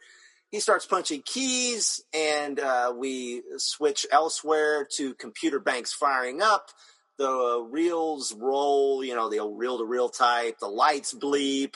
He 0.51 0.59
starts 0.59 0.85
punching 0.87 1.21
keys, 1.25 2.03
and 2.11 2.59
uh, 2.59 2.91
we 2.95 3.43
switch 3.57 4.07
elsewhere 4.11 4.87
to 4.95 5.13
computer 5.13 5.59
banks 5.59 5.93
firing 5.93 6.41
up 6.41 6.71
the 7.19 7.67
reels 7.69 8.33
roll, 8.33 9.03
you 9.03 9.13
know, 9.13 9.29
the 9.29 9.39
old 9.39 9.59
reel 9.59 9.77
to 9.77 9.83
reel 9.83 10.09
type, 10.09 10.57
the 10.59 10.67
lights 10.67 11.13
bleep. 11.13 11.75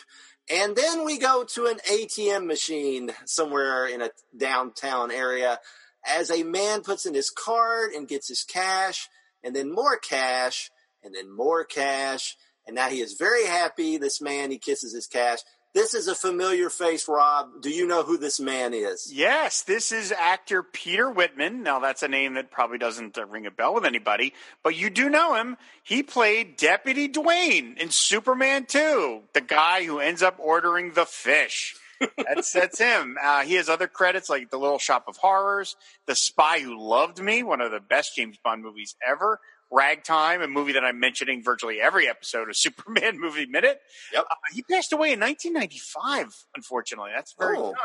And 0.50 0.76
then 0.76 1.06
we 1.06 1.20
go 1.20 1.44
to 1.44 1.68
an 1.68 1.80
ATM 1.90 2.48
machine 2.48 3.12
somewhere 3.26 3.86
in 3.86 4.02
a 4.02 4.10
downtown 4.36 5.12
area 5.12 5.60
as 6.06 6.30
a 6.30 6.44
man 6.44 6.82
puts 6.82 7.06
in 7.06 7.14
his 7.14 7.30
card 7.30 7.92
and 7.94 8.08
gets 8.08 8.28
his 8.28 8.44
cash, 8.44 9.10
and 9.44 9.56
then 9.56 9.74
more 9.74 9.98
cash, 9.98 10.70
and 11.04 11.14
then 11.14 11.30
more 11.30 11.64
cash. 11.64 12.38
And 12.66 12.76
now 12.76 12.90
he 12.90 13.02
is 13.02 13.14
very 13.14 13.46
happy. 13.46 13.98
This 13.98 14.22
man, 14.22 14.52
he 14.52 14.58
kisses 14.58 14.94
his 14.94 15.08
cash. 15.08 15.40
This 15.74 15.96
is 15.96 16.08
a 16.08 16.14
familiar 16.14 16.70
face, 16.70 17.08
Rob. 17.08 17.64
Do 17.64 17.72
you 17.72 17.88
know 17.88 18.04
who 18.04 18.20
this 18.20 18.40
man 18.40 18.76
is? 18.76 19.12
Yes, 19.12 19.64
this 19.64 19.92
is 19.92 20.12
actor 20.12 20.62
Peter 20.62 21.10
Whitman. 21.10 21.64
Now, 21.64 21.80
that's 21.80 22.04
a 22.04 22.08
name 22.08 22.36
that 22.36 22.52
probably 22.52 22.78
doesn't 22.78 23.18
uh, 23.18 23.26
ring 23.26 23.48
a 23.48 23.52
bell 23.52 23.74
with 23.74 23.84
anybody, 23.84 24.34
but 24.62 24.76
you 24.76 24.92
do 24.92 25.10
know 25.10 25.34
him. 25.34 25.58
He 25.82 26.04
played 26.04 26.58
Deputy 26.58 27.10
Dwayne 27.10 27.76
in 27.78 27.90
Superman 27.90 28.66
2, 28.68 29.22
the 29.34 29.42
guy 29.42 29.84
who 29.84 29.98
ends 29.98 30.22
up 30.22 30.36
ordering 30.38 30.94
the 30.94 31.08
fish. 31.08 31.76
That's 32.18 32.52
that's 32.52 32.80
him. 32.80 33.18
Uh, 33.22 33.42
he 33.44 33.56
has 33.56 33.70
other 33.70 33.88
credits 33.88 34.30
like 34.30 34.50
The 34.52 34.58
Little 34.58 34.80
Shop 34.80 35.06
of 35.08 35.18
Horrors, 35.18 35.76
The 36.08 36.16
Spy 36.16 36.60
Who 36.60 36.78
Loved 36.80 37.22
Me, 37.22 37.44
one 37.44 37.62
of 37.62 37.72
the 37.72 37.80
best 37.80 38.16
James 38.16 38.38
Bond 38.44 38.62
movies 38.64 38.96
ever. 39.08 39.40
Ragtime, 39.72 40.42
a 40.44 40.48
movie 40.48 40.74
that 40.74 40.84
I'm 40.84 41.00
mentioning 41.00 41.42
virtually 41.44 41.82
every 41.82 42.08
episode 42.08 42.48
of 42.50 42.56
Superman 42.58 43.20
Movie 43.20 43.46
Minute. 43.48 43.80
Yep. 44.14 44.26
Uh, 44.30 44.36
he 44.54 44.62
passed 44.64 44.94
away 44.94 45.14
in 45.14 45.20
1995, 45.20 46.46
unfortunately. 46.56 47.12
That's 47.16 47.34
very 47.40 47.58
Oh. 47.58 47.64
young. 47.68 47.76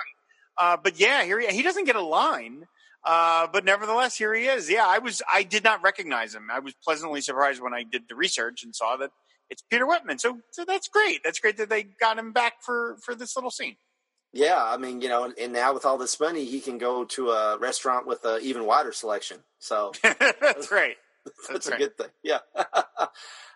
Uh, 0.58 0.76
but 0.76 0.98
yeah, 0.98 1.22
here 1.24 1.38
he, 1.40 1.46
he 1.48 1.62
doesn't 1.62 1.84
get 1.84 1.96
a 1.96 2.02
line. 2.02 2.66
Uh, 3.04 3.46
but 3.50 3.64
nevertheless, 3.64 4.16
here 4.16 4.34
he 4.34 4.46
is. 4.46 4.68
Yeah, 4.68 4.84
I 4.86 4.98
was, 4.98 5.22
I 5.32 5.44
did 5.44 5.62
not 5.64 5.82
recognize 5.82 6.34
him. 6.34 6.48
I 6.52 6.58
was 6.58 6.74
pleasantly 6.84 7.20
surprised 7.20 7.62
when 7.62 7.72
I 7.72 7.84
did 7.84 8.02
the 8.08 8.16
research 8.16 8.64
and 8.64 8.74
saw 8.74 8.96
that 8.96 9.10
it's 9.48 9.62
Peter 9.62 9.86
Whitman. 9.86 10.18
So, 10.18 10.40
so 10.50 10.64
that's 10.66 10.88
great. 10.88 11.20
That's 11.24 11.38
great 11.38 11.56
that 11.58 11.70
they 11.70 11.84
got 11.84 12.18
him 12.18 12.32
back 12.32 12.54
for, 12.60 12.98
for 13.02 13.14
this 13.14 13.34
little 13.36 13.52
scene. 13.52 13.76
Yeah, 14.38 14.62
I 14.64 14.76
mean, 14.76 15.00
you 15.00 15.08
know, 15.08 15.32
and, 15.36 15.52
now 15.52 15.74
with 15.74 15.84
all 15.84 15.98
this 15.98 16.20
money, 16.20 16.44
he 16.44 16.60
can 16.60 16.78
go 16.78 17.04
to 17.06 17.30
a 17.30 17.58
restaurant 17.58 18.06
with 18.06 18.24
an 18.24 18.38
even 18.42 18.66
wider 18.66 18.92
selection. 18.92 19.38
So 19.58 19.90
that's 20.02 20.70
right. 20.70 20.94
that's 21.50 21.66
a 21.66 21.72
right. 21.72 21.80
good 21.80 21.96
thing. 21.98 22.06
Yeah. 22.22 22.38
uh, 22.56 23.08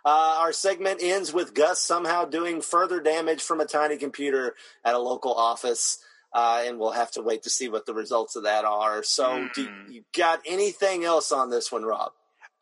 our 0.05 0.53
segment 0.53 0.99
ends 1.01 1.33
with 1.33 1.55
Gus 1.55 1.79
somehow 1.81 2.25
doing 2.25 2.61
further 2.61 3.01
damage 3.01 3.43
from 3.43 3.61
a 3.61 3.65
tiny 3.65 3.97
computer 3.97 4.57
at 4.85 4.95
a 4.95 4.99
local 4.99 5.33
office. 5.33 5.99
Uh, 6.33 6.65
and 6.67 6.81
we'll 6.81 6.91
have 6.91 7.13
to 7.13 7.23
wait 7.23 7.45
to 7.45 7.51
see 7.51 7.69
what 7.69 7.87
the 7.87 7.95
results 7.95 8.35
of 8.35 8.43
that 8.43 8.65
are. 8.65 9.05
So, 9.05 9.49
do 9.55 9.67
Hmm. 9.67 9.93
you 9.93 10.03
got 10.17 10.41
anything 10.47 11.05
else 11.05 11.31
on 11.31 11.51
this 11.51 11.71
one, 11.71 11.85
Rob? 11.85 12.11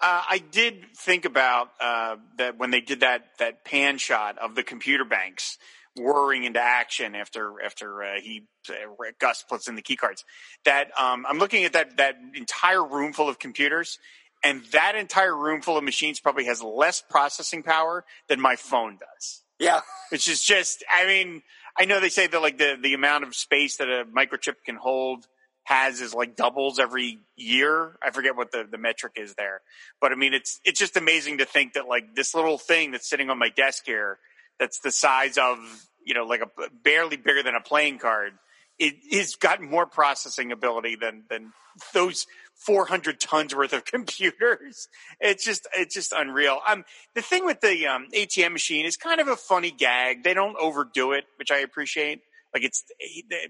Uh, 0.01 0.23
I 0.29 0.39
did 0.39 0.87
think 0.97 1.25
about 1.25 1.71
uh, 1.81 2.17
that 2.37 2.59
when 2.59 2.71
they 2.71 2.81
did 2.81 3.01
that 3.01 3.39
that 3.39 3.65
pan 3.65 3.97
shot 3.99 4.37
of 4.39 4.55
the 4.57 4.63
computer 4.63 5.05
banks 5.05 5.57
whirring 5.97 6.45
into 6.45 6.61
action 6.61 7.15
after 7.15 7.55
after 7.65 8.03
uh, 8.03 8.21
he 8.21 8.45
uh, 8.69 8.73
Gus 9.19 9.45
puts 9.49 9.69
in 9.69 9.75
the 9.75 9.83
key 9.83 9.97
cards. 9.97 10.25
That 10.65 10.91
um, 10.99 11.27
I'm 11.29 11.39
looking 11.39 11.65
at 11.65 11.73
that 11.73 11.97
that 11.97 12.17
entire 12.35 12.85
room 12.85 13.13
full 13.13 13.29
of 13.29 13.39
computers, 13.39 13.99
and 14.43 14.63
that 14.73 14.95
entire 14.95 15.37
room 15.37 15.63
full 15.63 15.77
of 15.77 15.85
machines 15.85 16.21
probably 16.21 16.47
has 16.47 16.63
less 16.63 17.03
processing 17.09 17.63
power 17.63 18.05
than 18.29 18.41
my 18.41 18.57
phone 18.57 18.99
does. 18.99 19.43
Yeah. 19.61 19.81
Which 20.09 20.29
is 20.29 20.43
just, 20.43 20.83
I 20.91 21.07
mean, 21.07 21.43
I 21.79 21.85
know 21.85 22.01
they 22.01 22.09
say 22.09 22.27
that 22.27 22.43
like 22.43 22.59
the, 22.59 22.77
the 22.83 22.95
amount 22.95 23.25
of 23.25 23.35
space 23.35 23.77
that 23.77 23.89
a 23.89 24.05
microchip 24.05 24.57
can 24.65 24.77
hold 24.77 25.27
has 25.65 26.01
is 26.01 26.15
like 26.15 26.35
doubles 26.35 26.79
every 26.79 27.21
year. 27.37 27.93
I 28.03 28.11
forget 28.11 28.35
what 28.35 28.51
the, 28.51 28.67
the 28.69 28.79
metric 28.79 29.13
is 29.17 29.35
there. 29.35 29.61
But 30.01 30.13
I 30.13 30.15
mean, 30.15 30.33
it's, 30.33 30.61
it's 30.65 30.81
just 30.81 30.97
amazing 30.97 31.39
to 31.39 31.45
think 31.45 31.75
that 31.75 31.87
like 31.87 32.15
this 32.17 32.35
little 32.35 32.59
thing 32.59 32.91
that's 32.91 33.09
sitting 33.09 33.29
on 33.29 33.39
my 33.39 33.51
desk 33.51 33.85
here, 33.85 34.19
that's 34.61 34.79
the 34.81 34.93
size 34.93 35.39
of, 35.39 35.59
you 36.05 36.15
know, 36.15 36.25
like 36.25 36.43
a 36.43 36.49
barely 36.85 37.17
bigger 37.17 37.43
than 37.43 37.57
a 37.57 37.61
playing 37.61 37.99
card 37.99 38.35
it 38.81 38.95
has 39.13 39.35
got 39.37 39.61
more 39.61 39.87
processing 39.87 40.51
ability 40.51 40.97
than 40.97 41.25
than 41.29 41.53
those 41.93 42.27
400 42.57 43.21
tons 43.21 43.55
worth 43.55 43.73
of 43.73 43.85
computers. 43.85 44.89
It's 45.21 45.45
just 45.45 45.69
it's 45.77 45.95
just 45.95 46.13
unreal. 46.13 46.61
Um, 46.67 46.85
the 47.15 47.23
thing 47.23 47.45
with 47.45 47.61
the 47.61 47.87
um, 47.87 48.09
ATM 48.13 48.53
machine 48.53 48.87
is 48.87 48.97
kind 48.97 49.21
of 49.21 49.29
a 49.29 49.37
funny 49.37 49.71
gag. 49.71 50.25
They 50.25 50.35
don't 50.35 50.57
overdo 50.59 51.13
it, 51.13 51.25
which 51.37 51.51
I 51.51 51.59
appreciate. 51.59 52.23
Like 52.53 52.65
it's 52.65 52.83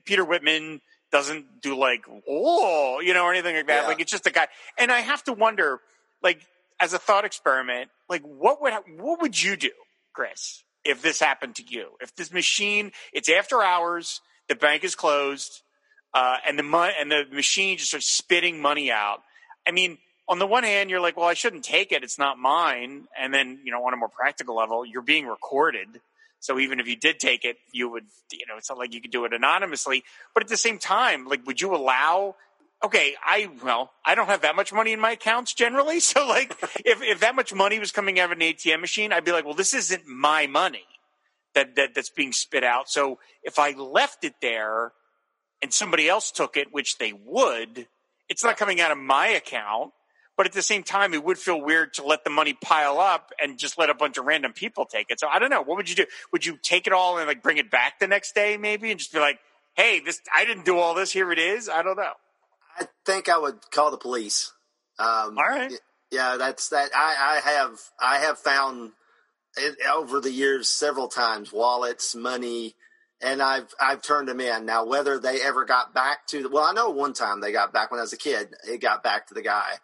Peter 0.05 0.25
Whitman 0.25 0.81
doesn't 1.11 1.63
do 1.63 1.77
like 1.77 2.03
oh 2.29 3.01
you 3.01 3.15
know 3.15 3.25
or 3.25 3.33
anything 3.33 3.55
like 3.57 3.69
that. 3.69 3.83
Yeah. 3.83 3.89
Like 3.89 4.01
it's 4.01 4.11
just 4.11 4.27
a 4.27 4.31
guy, 4.31 4.49
and 4.77 4.91
I 4.91 5.01
have 5.01 5.23
to 5.25 5.33
wonder 5.33 5.81
like 6.23 6.45
as 6.81 6.93
a 6.93 6.99
thought 6.99 7.25
experiment, 7.25 7.89
like 8.09 8.23
what 8.23 8.61
would 8.61 8.75
what 8.99 9.23
would 9.23 9.41
you 9.41 9.57
do, 9.57 9.71
Chris, 10.13 10.65
if 10.85 11.03
this 11.03 11.21
happened 11.21 11.57
to 11.57 11.65
you? 11.67 11.91
If 12.01 12.15
this 12.15 12.33
machine, 12.33 12.93
it's 13.13 13.29
after 13.29 13.63
hours, 13.63 14.21
the 14.49 14.55
bank 14.55 14.85
is 14.85 14.95
closed, 14.95 15.63
uh, 16.15 16.37
and 16.47 16.59
the 16.59 16.63
money 16.63 16.93
and 16.99 17.11
the 17.11 17.25
machine 17.33 17.77
just 17.77 17.91
starts 17.91 18.11
spitting 18.11 18.61
money 18.61 18.91
out. 18.91 19.23
I 19.67 19.71
mean, 19.71 19.99
on 20.29 20.39
the 20.39 20.47
one 20.47 20.65
hand, 20.65 20.91
you're 20.91 21.01
like, 21.01 21.17
well, 21.17 21.27
I 21.27 21.35
shouldn't 21.35 21.65
take 21.65 21.93
it; 21.93 22.03
it's 22.03 22.19
not 22.19 22.39
mine. 22.39 23.07
And 23.19 23.33
then, 23.33 23.61
you 23.65 23.73
know, 23.73 23.85
on 23.85 23.95
a 23.95 23.97
more 23.97 24.09
practical 24.09 24.57
level, 24.57 24.85
you're 24.85 25.03
being 25.03 25.27
recorded. 25.27 26.01
So 26.41 26.59
even 26.59 26.81
if 26.81 26.89
you 26.89 26.97
did 26.97 27.21
take 27.21 27.45
it, 27.45 27.59
you 27.71 27.89
would, 27.91 28.07
you 28.33 28.47
know, 28.49 28.57
it's 28.57 28.71
not 28.71 28.79
like 28.79 28.95
you 28.95 29.01
could 29.03 29.11
do 29.11 29.27
it 29.27 29.35
anonymously. 29.35 30.05
But 30.33 30.43
at 30.43 30.49
the 30.49 30.57
same 30.57 30.79
time, 30.79 31.27
like, 31.27 31.47
would 31.47 31.61
you 31.61 31.75
allow 31.75 32.37
okay, 32.85 33.15
I 33.25 33.51
well, 33.63 33.93
I 34.05 34.15
don't 34.15 34.27
have 34.27 34.43
that 34.43 34.57
much 34.57 34.73
money 34.73 34.93
in 34.93 35.01
my 35.01 35.13
accounts 35.13 35.55
generally. 35.55 36.01
So 36.11 36.27
like 36.27 36.57
if 36.85 37.03
if 37.03 37.21
that 37.21 37.37
much 37.37 37.55
money 37.55 37.79
was 37.79 37.93
coming 37.93 38.19
out 38.19 38.33
of 38.33 38.39
an 38.39 38.41
ATM 38.41 38.81
machine, 38.81 39.13
I'd 39.13 39.25
be 39.25 39.33
like, 39.33 39.45
well, 39.45 39.55
this 39.55 39.75
isn't 39.75 40.07
my 40.07 40.47
money 40.47 40.87
that, 41.55 41.77
that 41.77 41.95
that's 41.95 42.11
being 42.11 42.33
spit 42.33 42.65
out. 42.65 42.89
So 42.89 43.19
if 43.45 43.59
I 43.59 43.73
left 43.73 44.25
it 44.25 44.35
there 44.43 44.93
and 45.63 45.73
somebody 45.73 46.09
else 46.09 46.31
took 46.31 46.57
it, 46.57 46.69
which 46.73 46.99
they 46.99 47.13
would, 47.13 47.87
it's 48.29 48.43
not 48.43 48.57
coming 48.57 48.81
out 48.81 48.91
of 48.91 48.99
my 48.99 49.29
account. 49.29 49.93
But 50.37 50.47
at 50.47 50.53
the 50.53 50.63
same 50.63 50.83
time, 50.83 51.13
it 51.13 51.23
would 51.23 51.37
feel 51.37 51.61
weird 51.61 51.93
to 51.95 52.03
let 52.03 52.25
the 52.25 52.31
money 52.31 52.55
pile 52.55 52.99
up 52.99 53.31
and 53.43 53.59
just 53.59 53.77
let 53.79 53.91
a 53.91 53.95
bunch 53.95 54.17
of 54.17 54.25
random 54.25 54.55
people 54.55 54.87
take 54.87 55.11
it. 55.11 55.21
So 55.21 55.29
I 55.29 55.39
don't 55.39 55.51
know. 55.51 55.61
What 55.63 55.77
would 55.77 55.91
you 55.91 55.97
do? 55.97 56.07
Would 56.33 56.47
you 56.47 56.57
take 56.63 56.87
it 56.87 56.95
all 56.95 57.19
and 57.19 57.27
like 57.27 57.43
bring 57.43 57.59
it 57.59 57.71
back 57.71 57.99
the 58.01 58.09
next 58.09 58.35
day, 58.35 58.57
maybe, 58.57 58.91
and 58.91 58.99
just 58.99 59.13
be 59.13 59.19
like, 59.19 59.39
"Hey, 59.75 60.01
this 60.01 60.21
I 60.35 60.47
didn't 60.47 60.65
do 60.65 60.79
all 60.79 60.95
this. 60.95 61.13
Here 61.13 61.31
it 61.31 61.39
is." 61.39 61.69
I 61.69 61.83
don't 61.83 61.97
know. 61.97 62.13
I 62.79 62.89
think 63.07 63.29
I 63.29 63.39
would 63.39 63.59
call 63.71 63.91
the 63.91 63.97
police. 63.97 64.53
Um, 64.99 65.39
All 65.39 65.49
right. 65.49 65.73
Yeah, 66.11 66.37
that's 66.39 66.69
that. 66.71 66.91
I, 66.95 67.37
I 67.37 67.51
have 67.51 67.79
I 68.01 68.19
have 68.19 68.39
found 68.39 68.93
it, 69.57 69.77
over 69.93 70.21
the 70.21 70.33
years 70.33 70.69
several 70.69 71.09
times 71.09 71.53
wallets, 71.53 72.15
money, 72.15 72.75
and 73.23 73.41
I've 73.41 73.73
I've 73.81 74.03
turned 74.03 74.29
them 74.29 74.41
in. 74.41 74.67
Now, 74.67 74.85
whether 74.87 75.19
they 75.19 75.41
ever 75.41 75.65
got 75.65 75.95
back 75.95 76.27
to 76.29 76.43
the, 76.43 76.49
well, 76.49 76.65
I 76.65 76.73
know 76.73 76.91
one 76.91 77.13
time 77.13 77.41
they 77.41 77.53
got 77.53 77.73
back 77.73 77.91
when 77.91 78.01
I 78.01 78.03
was 78.03 78.13
a 78.13 78.19
kid. 78.19 78.49
It 78.69 78.81
got 78.81 79.03
back 79.03 79.29
to 79.29 79.35
the 79.35 79.43
guy. 79.43 79.75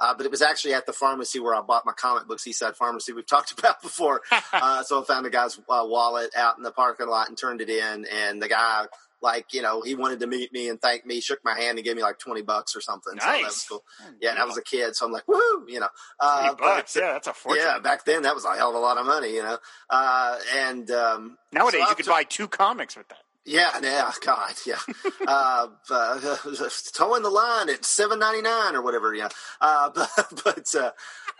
Uh, 0.00 0.12
but 0.12 0.26
it 0.26 0.30
was 0.30 0.42
actually 0.42 0.74
at 0.74 0.86
the 0.86 0.92
pharmacy 0.92 1.38
where 1.38 1.54
I 1.54 1.60
bought 1.60 1.86
my 1.86 1.92
comic 1.92 2.26
books, 2.26 2.44
Eastside 2.48 2.74
Pharmacy, 2.74 3.12
we've 3.12 3.26
talked 3.26 3.52
about 3.58 3.80
before. 3.80 4.22
uh, 4.52 4.82
so 4.82 5.00
I 5.00 5.04
found 5.04 5.26
a 5.26 5.30
guy's 5.30 5.58
uh, 5.68 5.84
wallet 5.84 6.30
out 6.36 6.56
in 6.56 6.64
the 6.64 6.72
parking 6.72 7.08
lot 7.08 7.28
and 7.28 7.38
turned 7.38 7.60
it 7.60 7.70
in. 7.70 8.06
And 8.12 8.42
the 8.42 8.48
guy 8.48 8.86
like 9.24 9.54
you 9.54 9.62
know 9.62 9.80
he 9.80 9.96
wanted 9.96 10.20
to 10.20 10.26
meet 10.28 10.52
me 10.52 10.68
and 10.68 10.80
thank 10.80 11.04
me, 11.04 11.20
shook 11.20 11.40
my 11.44 11.58
hand 11.58 11.78
and 11.78 11.84
gave 11.84 11.96
me 11.96 12.02
like 12.02 12.18
twenty 12.18 12.42
bucks 12.42 12.76
or 12.76 12.80
something. 12.80 13.16
Nice. 13.16 13.24
So 13.24 13.32
that 13.32 13.42
was 13.42 13.66
cool. 13.68 13.84
Yeah, 14.20 14.30
and 14.30 14.38
I 14.38 14.44
was 14.44 14.58
a 14.58 14.62
kid, 14.62 14.94
so 14.94 15.06
I'm 15.06 15.12
like, 15.12 15.26
woo, 15.26 15.66
you 15.66 15.80
know. 15.80 15.88
Uh, 16.20 16.54
bucks, 16.54 16.94
yeah, 16.94 17.12
that's 17.12 17.26
a 17.26 17.32
fortune. 17.32 17.64
Yeah, 17.64 17.78
back 17.78 18.04
then 18.04 18.22
that 18.22 18.34
was 18.34 18.44
a 18.44 18.54
hell 18.54 18.68
of 18.70 18.76
a 18.76 18.78
lot 18.78 18.98
of 18.98 19.06
money, 19.06 19.34
you 19.34 19.42
know. 19.42 19.58
Uh, 19.90 20.38
and 20.54 20.90
um, 20.90 21.38
nowadays 21.50 21.82
so 21.82 21.88
you 21.88 21.96
could 21.96 22.06
buy 22.06 22.22
two 22.22 22.46
comics 22.46 22.96
with 22.96 23.08
that. 23.08 23.18
Yeah, 23.46 23.78
yeah, 23.82 24.10
God, 24.24 24.54
yeah. 24.66 24.78
uh, 25.26 25.68
uh, 25.90 26.36
towing 26.94 27.22
the 27.22 27.30
line 27.30 27.68
at 27.68 27.84
seven 27.84 28.18
ninety 28.18 28.42
nine 28.42 28.74
or 28.74 28.82
whatever. 28.82 29.14
Yeah, 29.14 29.28
uh, 29.60 29.90
but, 29.94 30.42
but 30.44 30.74
uh, 30.74 30.92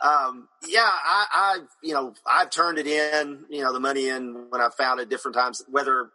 um, 0.06 0.48
yeah, 0.66 0.80
I, 0.82 1.26
I, 1.32 1.58
you 1.82 1.94
know, 1.94 2.14
I've 2.26 2.50
turned 2.50 2.78
it 2.78 2.86
in, 2.86 3.44
you 3.48 3.62
know, 3.62 3.72
the 3.72 3.80
money 3.80 4.08
in 4.08 4.46
when 4.50 4.60
I've 4.60 4.74
found 4.74 5.00
it 5.00 5.08
different 5.08 5.34
times. 5.34 5.62
Whether 5.68 6.10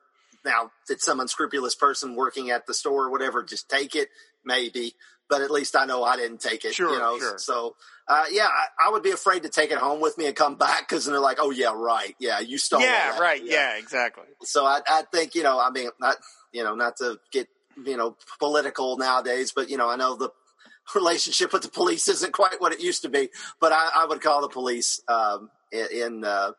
now, 0.50 0.72
did 0.88 1.00
some 1.00 1.20
unscrupulous 1.20 1.76
person 1.76 2.16
working 2.16 2.50
at 2.50 2.66
the 2.66 2.74
store 2.74 3.06
or 3.06 3.12
whatever 3.12 3.44
just 3.44 3.70
take 3.70 3.96
it? 3.96 4.10
Maybe, 4.44 4.96
but 5.30 5.42
at 5.42 5.52
least 5.52 5.76
I 5.76 5.86
know 5.86 6.04
I 6.04 6.18
didn't 6.18 6.42
take 6.42 6.66
it. 6.66 6.74
Sure, 6.74 6.92
you 6.92 6.98
know, 6.98 7.20
sure. 7.20 7.38
so 7.38 7.76
uh, 8.08 8.26
yeah, 8.32 8.48
I, 8.48 8.88
I, 8.88 8.92
would 8.92 9.04
be 9.04 9.12
afraid 9.12 9.44
to 9.44 9.50
take 9.50 9.72
it 9.72 9.78
home 9.78 10.02
with 10.02 10.18
me 10.18 10.26
and 10.26 10.36
come 10.36 10.56
back 10.58 10.90
because 10.90 11.06
they're 11.06 11.20
like, 11.20 11.38
oh 11.40 11.52
yeah, 11.52 11.74
right, 11.74 12.16
yeah, 12.20 12.40
you 12.40 12.58
stole. 12.58 12.82
Yeah, 12.82 13.20
right, 13.20 13.44
yeah. 13.44 13.74
yeah. 13.74 13.78
exactly. 13.78 14.26
So 14.44 14.66
I, 14.66 14.82
I 14.88 15.04
think 15.14 15.36
you 15.36 15.44
know, 15.44 15.60
I 15.60 15.70
mean, 15.70 15.90
not 16.00 16.18
you 16.52 16.64
know, 16.64 16.76
not 16.76 16.98
to 16.98 17.20
get 17.32 17.48
you 17.86 17.96
know 17.96 18.18
political 18.40 18.98
nowadays, 18.98 19.54
but 19.56 19.70
you 19.70 19.78
know, 19.78 19.90
I 19.90 19.96
know 19.96 20.16
the 20.16 20.32
relationship 20.96 21.54
with 21.54 21.62
the 21.62 21.70
police 21.70 22.08
isn't 22.08 22.34
quite 22.34 22.60
what 22.60 22.74
it 22.74 22.82
used 22.82 23.04
to 23.04 23.10
be, 23.10 23.30
but 23.62 23.72
I, 23.72 23.90
I 23.98 24.06
would 24.06 24.22
call 24.22 24.42
the 24.42 24.50
police 24.50 25.02
um, 25.08 25.50
in. 25.72 25.88
in 25.92 26.24
uh, 26.26 26.52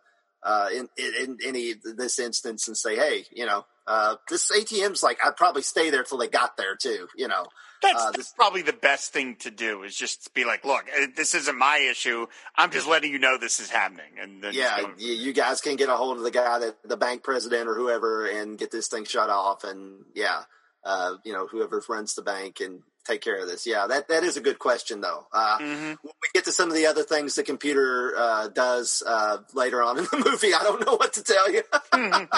uh, 0.42 0.68
in, 0.72 0.88
in, 0.96 1.14
in 1.20 1.38
any 1.44 1.74
this 1.96 2.18
instance 2.18 2.68
and 2.68 2.76
say, 2.76 2.96
hey, 2.96 3.24
you 3.32 3.46
know, 3.46 3.64
uh, 3.86 4.16
this 4.28 4.50
ATM's 4.50 5.02
like 5.02 5.18
I'd 5.24 5.36
probably 5.36 5.62
stay 5.62 5.90
there 5.90 6.02
till 6.02 6.18
they 6.18 6.28
got 6.28 6.56
there 6.56 6.76
too. 6.76 7.08
You 7.16 7.28
know, 7.28 7.46
that's, 7.82 8.02
uh, 8.02 8.10
that's 8.12 8.32
probably 8.32 8.62
the 8.62 8.72
best 8.72 9.12
thing 9.12 9.36
to 9.40 9.50
do 9.50 9.82
is 9.82 9.96
just 9.96 10.32
be 10.34 10.44
like, 10.44 10.64
look, 10.64 10.84
uh, 10.98 11.06
this 11.16 11.34
isn't 11.34 11.58
my 11.58 11.78
issue. 11.90 12.26
I'm 12.56 12.70
just 12.70 12.86
letting 12.86 13.12
you 13.12 13.18
know 13.18 13.38
this 13.38 13.60
is 13.60 13.70
happening. 13.70 14.18
And 14.20 14.44
yeah, 14.52 14.86
you 14.98 15.32
guys 15.32 15.60
can 15.60 15.76
get 15.76 15.88
a 15.88 15.96
hold 15.96 16.18
of 16.18 16.22
the 16.22 16.30
guy 16.30 16.58
that 16.58 16.76
the 16.84 16.96
bank 16.96 17.22
president 17.22 17.68
or 17.68 17.74
whoever 17.74 18.26
and 18.26 18.58
get 18.58 18.70
this 18.70 18.88
thing 18.88 19.04
shut 19.04 19.30
off. 19.30 19.64
And 19.64 20.04
yeah, 20.14 20.42
uh, 20.84 21.14
you 21.24 21.32
know, 21.32 21.46
whoever 21.46 21.82
runs 21.88 22.14
the 22.14 22.22
bank 22.22 22.60
and 22.60 22.82
take 23.04 23.20
care 23.20 23.40
of 23.40 23.48
this? 23.48 23.66
Yeah, 23.66 23.86
that, 23.86 24.08
that 24.08 24.24
is 24.24 24.36
a 24.36 24.40
good 24.40 24.58
question, 24.58 25.00
though. 25.00 25.26
Uh, 25.32 25.58
mm-hmm. 25.58 25.86
When 25.86 25.96
we 26.02 26.28
get 26.34 26.44
to 26.44 26.52
some 26.52 26.68
of 26.68 26.74
the 26.74 26.86
other 26.86 27.02
things 27.02 27.34
the 27.34 27.42
computer 27.42 28.14
uh, 28.16 28.48
does 28.48 29.02
uh, 29.06 29.38
later 29.54 29.82
on 29.82 29.98
in 29.98 30.04
the 30.04 30.22
movie, 30.30 30.54
I 30.54 30.62
don't 30.62 30.84
know 30.86 30.96
what 30.96 31.12
to 31.14 31.22
tell 31.22 31.52
you. 31.52 31.62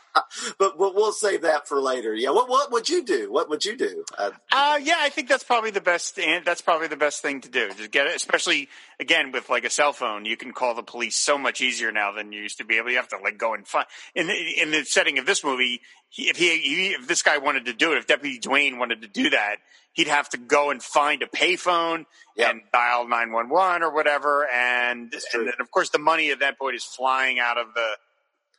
but, 0.58 0.78
we'll 0.78 1.12
save 1.12 1.42
that 1.42 1.68
for 1.68 1.80
later. 1.80 2.14
Yeah, 2.14 2.30
what 2.30 2.48
what 2.48 2.72
would 2.72 2.88
you 2.88 3.04
do? 3.04 3.32
What 3.32 3.48
would 3.48 3.64
you 3.64 3.76
do? 3.76 4.04
Uh, 4.16 4.30
uh, 4.52 4.78
yeah, 4.82 4.96
I 4.98 5.08
think 5.08 5.28
that's 5.28 5.44
probably 5.44 5.70
the 5.70 5.80
best. 5.80 6.18
And 6.18 6.44
that's 6.44 6.60
probably 6.60 6.88
the 6.88 6.96
best 6.96 7.22
thing 7.22 7.40
to 7.42 7.48
do. 7.48 7.70
Just 7.76 7.90
get 7.90 8.06
it, 8.06 8.16
especially 8.16 8.68
again 9.00 9.32
with 9.32 9.48
like 9.48 9.64
a 9.64 9.70
cell 9.70 9.92
phone. 9.92 10.24
You 10.24 10.36
can 10.36 10.52
call 10.52 10.74
the 10.74 10.82
police 10.82 11.16
so 11.16 11.38
much 11.38 11.60
easier 11.60 11.92
now 11.92 12.12
than 12.12 12.32
you 12.32 12.42
used 12.42 12.58
to 12.58 12.64
be 12.64 12.76
able. 12.76 12.90
You 12.90 12.96
have 12.96 13.08
to 13.08 13.18
like 13.18 13.38
go 13.38 13.54
and 13.54 13.66
find 13.66 13.86
in 14.14 14.26
the, 14.26 14.34
in 14.34 14.70
the 14.70 14.84
setting 14.84 15.18
of 15.18 15.26
this 15.26 15.44
movie. 15.44 15.80
He, 16.10 16.28
if 16.28 16.36
he, 16.36 16.58
he 16.58 16.86
if 16.88 17.06
this 17.06 17.22
guy 17.22 17.38
wanted 17.38 17.66
to 17.66 17.72
do 17.72 17.92
it, 17.92 17.98
if 17.98 18.06
Deputy 18.06 18.38
Dwayne 18.40 18.78
wanted 18.78 19.02
to 19.02 19.08
do 19.08 19.30
that, 19.30 19.56
he'd 19.92 20.08
have 20.08 20.28
to 20.30 20.38
go 20.38 20.70
and 20.70 20.82
find 20.82 21.22
a 21.22 21.26
payphone 21.26 22.06
yep. 22.36 22.50
and 22.52 22.60
dial 22.72 23.08
nine 23.08 23.32
one 23.32 23.48
one 23.48 23.82
or 23.82 23.92
whatever. 23.92 24.46
And 24.46 25.12
and 25.34 25.46
then 25.46 25.54
of 25.60 25.70
course 25.70 25.90
the 25.90 25.98
money 25.98 26.30
at 26.30 26.40
that 26.40 26.58
point 26.58 26.76
is 26.76 26.84
flying 26.84 27.38
out 27.38 27.58
of 27.58 27.74
the 27.74 27.88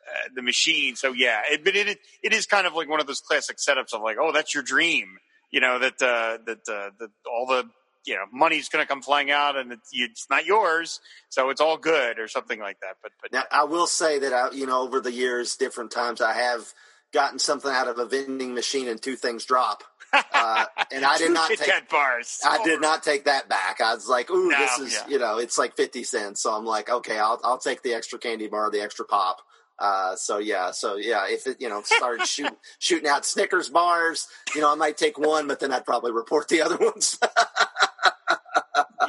uh, 0.09 0.29
the 0.35 0.41
machine. 0.41 0.95
So 0.95 1.11
yeah, 1.13 1.41
it, 1.49 1.63
but 1.63 1.75
it 1.75 1.99
it 2.23 2.33
is 2.33 2.45
kind 2.45 2.65
of 2.67 2.73
like 2.73 2.89
one 2.89 2.99
of 2.99 3.07
those 3.07 3.21
classic 3.21 3.57
setups 3.57 3.93
of 3.93 4.01
like, 4.01 4.17
oh, 4.19 4.31
that's 4.31 4.53
your 4.53 4.63
dream. 4.63 5.17
You 5.51 5.61
know 5.61 5.79
that 5.79 6.01
uh, 6.01 6.37
that 6.45 6.69
uh, 6.69 6.89
that 6.99 7.09
all 7.31 7.47
the 7.47 7.69
you 8.05 8.15
know 8.15 8.25
money's 8.31 8.69
going 8.69 8.83
to 8.83 8.87
come 8.87 9.01
flying 9.01 9.31
out 9.31 9.57
and 9.57 9.71
it's, 9.71 9.89
it's, 9.91 10.27
not 10.29 10.45
yours, 10.45 10.99
so 11.29 11.49
it's 11.49 11.61
all 11.61 11.77
good 11.77 12.19
or 12.19 12.27
something 12.27 12.59
like 12.59 12.79
that. 12.81 12.97
But 13.01 13.11
but 13.21 13.31
now 13.31 13.43
I 13.51 13.65
will 13.65 13.87
say 13.87 14.19
that 14.19 14.33
I 14.33 14.51
you 14.51 14.65
know 14.65 14.81
over 14.81 14.99
the 14.99 15.11
years, 15.11 15.55
different 15.55 15.91
times 15.91 16.21
I 16.21 16.33
have 16.33 16.73
gotten 17.13 17.39
something 17.39 17.71
out 17.71 17.87
of 17.87 17.97
a 17.97 18.05
vending 18.05 18.53
machine 18.53 18.87
and 18.87 19.01
two 19.01 19.15
things 19.15 19.45
drop. 19.45 19.83
Uh, 20.13 20.65
and 20.91 21.05
I 21.05 21.17
did 21.17 21.31
not 21.31 21.49
take 21.49 21.89
bars. 21.89 22.39
I 22.45 22.63
did 22.63 22.81
not 22.81 23.03
take 23.03 23.25
that 23.25 23.49
back. 23.49 23.81
I 23.81 23.93
was 23.93 24.07
like, 24.07 24.29
"Ooh, 24.29 24.49
no, 24.49 24.57
this 24.57 24.79
is 24.79 24.93
yeah. 24.93 25.07
you 25.07 25.19
know, 25.19 25.37
it's 25.37 25.57
like 25.57 25.75
fifty 25.75 26.03
cents." 26.03 26.41
So 26.41 26.53
I'm 26.53 26.65
like, 26.65 26.89
"Okay, 26.89 27.17
I'll 27.17 27.39
I'll 27.43 27.59
take 27.59 27.83
the 27.83 27.93
extra 27.93 28.19
candy 28.19 28.47
bar, 28.47 28.71
the 28.71 28.81
extra 28.81 29.05
pop." 29.05 29.41
Uh, 29.79 30.15
so 30.15 30.39
yeah, 30.39 30.71
so 30.71 30.97
yeah, 30.97 31.25
if 31.27 31.47
it 31.47 31.61
you 31.61 31.69
know 31.69 31.81
started 31.83 32.27
shoot, 32.27 32.51
shooting 32.79 33.07
out 33.07 33.25
Snickers 33.25 33.69
bars, 33.69 34.27
you 34.53 34.61
know, 34.61 34.71
I 34.71 34.75
might 34.75 34.97
take 34.97 35.17
one, 35.17 35.47
but 35.47 35.59
then 35.59 35.71
I'd 35.71 35.85
probably 35.85 36.11
report 36.11 36.49
the 36.49 36.61
other 36.61 36.77
ones. 36.77 37.17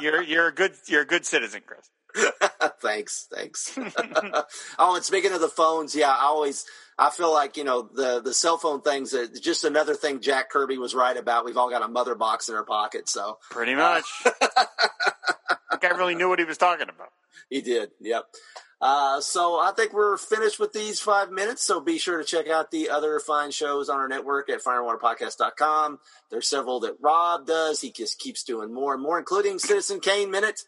you're 0.01 0.23
you're 0.23 0.47
a 0.47 0.53
good 0.53 0.73
you're 0.87 1.01
a 1.01 1.05
good 1.05 1.25
citizen, 1.25 1.61
Chris. 1.65 1.89
thanks, 2.81 3.27
thanks. 3.33 3.77
oh, 4.79 4.95
and 4.95 5.03
speaking 5.03 5.33
of 5.33 5.41
the 5.41 5.47
phones, 5.47 5.95
yeah, 5.95 6.09
I 6.09 6.23
always 6.25 6.65
I 6.97 7.09
feel 7.09 7.31
like 7.31 7.57
you 7.57 7.63
know 7.63 7.89
the 7.93 8.21
the 8.21 8.33
cell 8.33 8.57
phone 8.57 8.81
things. 8.81 9.13
Uh, 9.13 9.27
just 9.41 9.63
another 9.63 9.93
thing 9.93 10.21
Jack 10.21 10.49
Kirby 10.49 10.77
was 10.77 10.95
right 10.95 11.15
about. 11.15 11.45
We've 11.45 11.57
all 11.57 11.69
got 11.69 11.83
a 11.83 11.87
mother 11.87 12.15
box 12.15 12.49
in 12.49 12.55
our 12.55 12.65
pocket, 12.65 13.09
so 13.09 13.37
pretty 13.49 13.75
much. 13.75 14.05
Uh, 14.25 14.31
I 15.71 15.77
think 15.77 15.93
I 15.93 15.97
really 15.97 16.15
knew 16.15 16.29
what 16.29 16.39
he 16.39 16.45
was 16.45 16.57
talking 16.57 16.89
about. 16.89 17.09
He 17.49 17.61
did. 17.61 17.91
Yep. 17.99 18.25
Uh, 18.81 19.21
so 19.21 19.59
I 19.59 19.71
think 19.75 19.93
we're 19.93 20.17
finished 20.17 20.59
with 20.59 20.73
these 20.73 20.99
five 20.99 21.31
minutes. 21.31 21.63
So 21.63 21.79
be 21.79 21.99
sure 21.99 22.17
to 22.17 22.23
check 22.23 22.47
out 22.47 22.71
the 22.71 22.89
other 22.89 23.19
fine 23.19 23.51
shows 23.51 23.89
on 23.89 23.97
our 23.97 24.07
network 24.07 24.49
at 24.49 24.63
fireandwaterpodcast.com. 24.63 25.99
There's 26.31 26.47
several 26.47 26.79
that 26.79 26.97
Rob 26.99 27.45
does. 27.45 27.81
He 27.81 27.91
just 27.91 28.17
keeps 28.17 28.43
doing 28.43 28.73
more 28.73 28.93
and 28.95 29.03
more, 29.03 29.19
including 29.19 29.59
Citizen 29.59 29.99
Kane 29.99 30.31
Minute, 30.31 30.61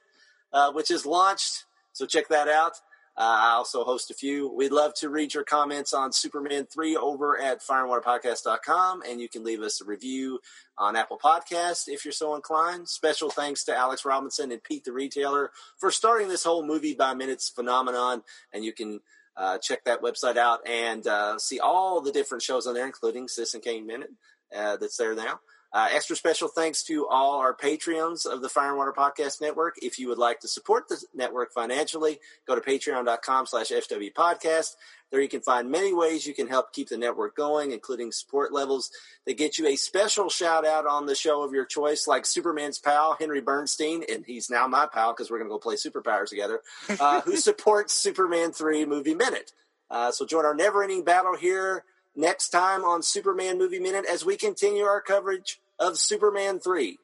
uh, 0.51 0.71
which 0.71 0.91
is 0.91 1.07
launched. 1.07 1.65
So 1.93 2.05
check 2.05 2.27
that 2.27 2.47
out. 2.47 2.73
Uh, 3.15 3.21
I 3.21 3.51
also 3.51 3.83
host 3.83 4.09
a 4.09 4.15
few. 4.15 4.51
We'd 4.51 4.71
love 4.71 4.93
to 4.95 5.09
read 5.09 5.35
your 5.35 5.43
comments 5.43 5.93
on 5.93 6.11
Superman 6.11 6.65
3 6.65 6.95
over 6.95 7.39
at 7.39 7.61
fireandwaterpodcast.com, 7.61 9.03
and 9.07 9.21
you 9.21 9.29
can 9.29 9.43
leave 9.43 9.61
us 9.61 9.81
a 9.81 9.85
review 9.85 10.39
on 10.79 10.95
Apple 10.95 11.19
Podcast 11.23 11.87
if 11.87 12.03
you're 12.05 12.11
so 12.11 12.35
inclined. 12.35 12.89
Special 12.89 13.29
thanks 13.29 13.63
to 13.65 13.75
Alex 13.75 14.03
Robinson 14.03 14.51
and 14.51 14.63
Pete 14.63 14.83
the 14.83 14.91
Retailer 14.91 15.51
for 15.77 15.91
starting 15.91 16.27
this 16.27 16.43
whole 16.43 16.65
movie 16.65 16.95
by 16.95 17.13
minutes 17.13 17.49
phenomenon, 17.49 18.23
and 18.51 18.65
you 18.65 18.73
can 18.73 18.99
uh, 19.37 19.59
check 19.59 19.83
that 19.85 20.01
website 20.01 20.37
out 20.37 20.67
and 20.67 21.05
uh, 21.05 21.37
see 21.37 21.59
all 21.59 22.01
the 22.01 22.11
different 22.11 22.41
shows 22.41 22.65
on 22.65 22.73
there, 22.73 22.85
including 22.85 23.27
Citizen 23.27 23.61
Kane 23.61 23.85
Minute 23.85 24.11
uh, 24.55 24.77
that's 24.77 24.97
there 24.97 25.13
now. 25.15 25.39
Uh, 25.73 25.87
extra 25.91 26.15
special 26.15 26.47
thanks 26.47 26.83
to 26.83 27.07
all 27.07 27.39
our 27.39 27.55
Patreons 27.55 28.27
of 28.27 28.41
the 28.43 28.49
Fire 28.49 28.69
and 28.69 28.77
Water 28.77 28.93
Podcast 28.95 29.41
Network. 29.41 29.75
If 29.81 29.97
you 29.97 30.07
would 30.07 30.19
like 30.19 30.39
to 30.41 30.47
support 30.47 30.87
the 30.87 31.01
network 31.15 31.51
financially, 31.51 32.19
go 32.47 32.53
to 32.53 32.61
patreon.com 32.61 33.47
slash 33.47 33.69
FW 33.69 34.13
Podcast. 34.13 34.75
There 35.09 35.19
you 35.19 35.27
can 35.27 35.41
find 35.41 35.71
many 35.71 35.91
ways 35.91 36.27
you 36.27 36.35
can 36.35 36.47
help 36.47 36.73
keep 36.73 36.89
the 36.89 36.97
network 36.97 37.35
going, 37.35 37.71
including 37.71 38.11
support 38.11 38.53
levels 38.53 38.91
that 39.25 39.37
get 39.37 39.57
you 39.57 39.65
a 39.65 39.75
special 39.75 40.29
shout 40.29 40.63
out 40.63 40.85
on 40.85 41.07
the 41.07 41.15
show 41.15 41.41
of 41.41 41.53
your 41.53 41.65
choice, 41.65 42.07
like 42.07 42.27
Superman's 42.27 42.77
pal, 42.77 43.17
Henry 43.19 43.41
Bernstein, 43.41 44.03
and 44.07 44.23
he's 44.27 44.51
now 44.51 44.67
my 44.67 44.85
pal 44.85 45.11
because 45.11 45.31
we're 45.31 45.39
going 45.39 45.49
to 45.49 45.53
go 45.53 45.59
play 45.59 45.75
Superpowers 45.75 46.29
together, 46.29 46.61
uh, 46.99 47.21
who 47.21 47.35
supports 47.37 47.93
Superman 47.93 48.51
3 48.51 48.85
Movie 48.85 49.15
Minute. 49.15 49.53
Uh, 49.89 50.11
so 50.11 50.23
join 50.23 50.45
our 50.45 50.55
never 50.55 50.83
ending 50.83 51.03
battle 51.03 51.35
here 51.35 51.83
next 52.15 52.49
time 52.49 52.83
on 52.83 53.01
Superman 53.01 53.57
Movie 53.57 53.79
Minute 53.79 54.05
as 54.11 54.23
we 54.23 54.37
continue 54.37 54.83
our 54.83 55.01
coverage 55.01 55.59
of 55.79 55.97
Superman 55.97 56.59
3. 56.59 56.99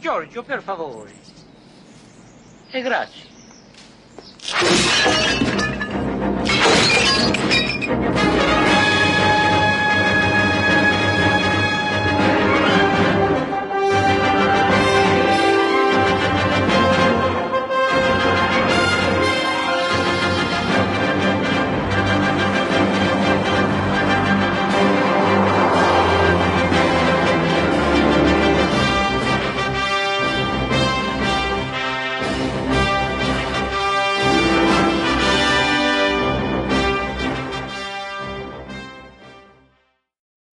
Giorgio, 0.00 0.42
per 0.42 0.62
favore. 0.62 1.12
E 2.70 2.80
grazie. 2.80 3.28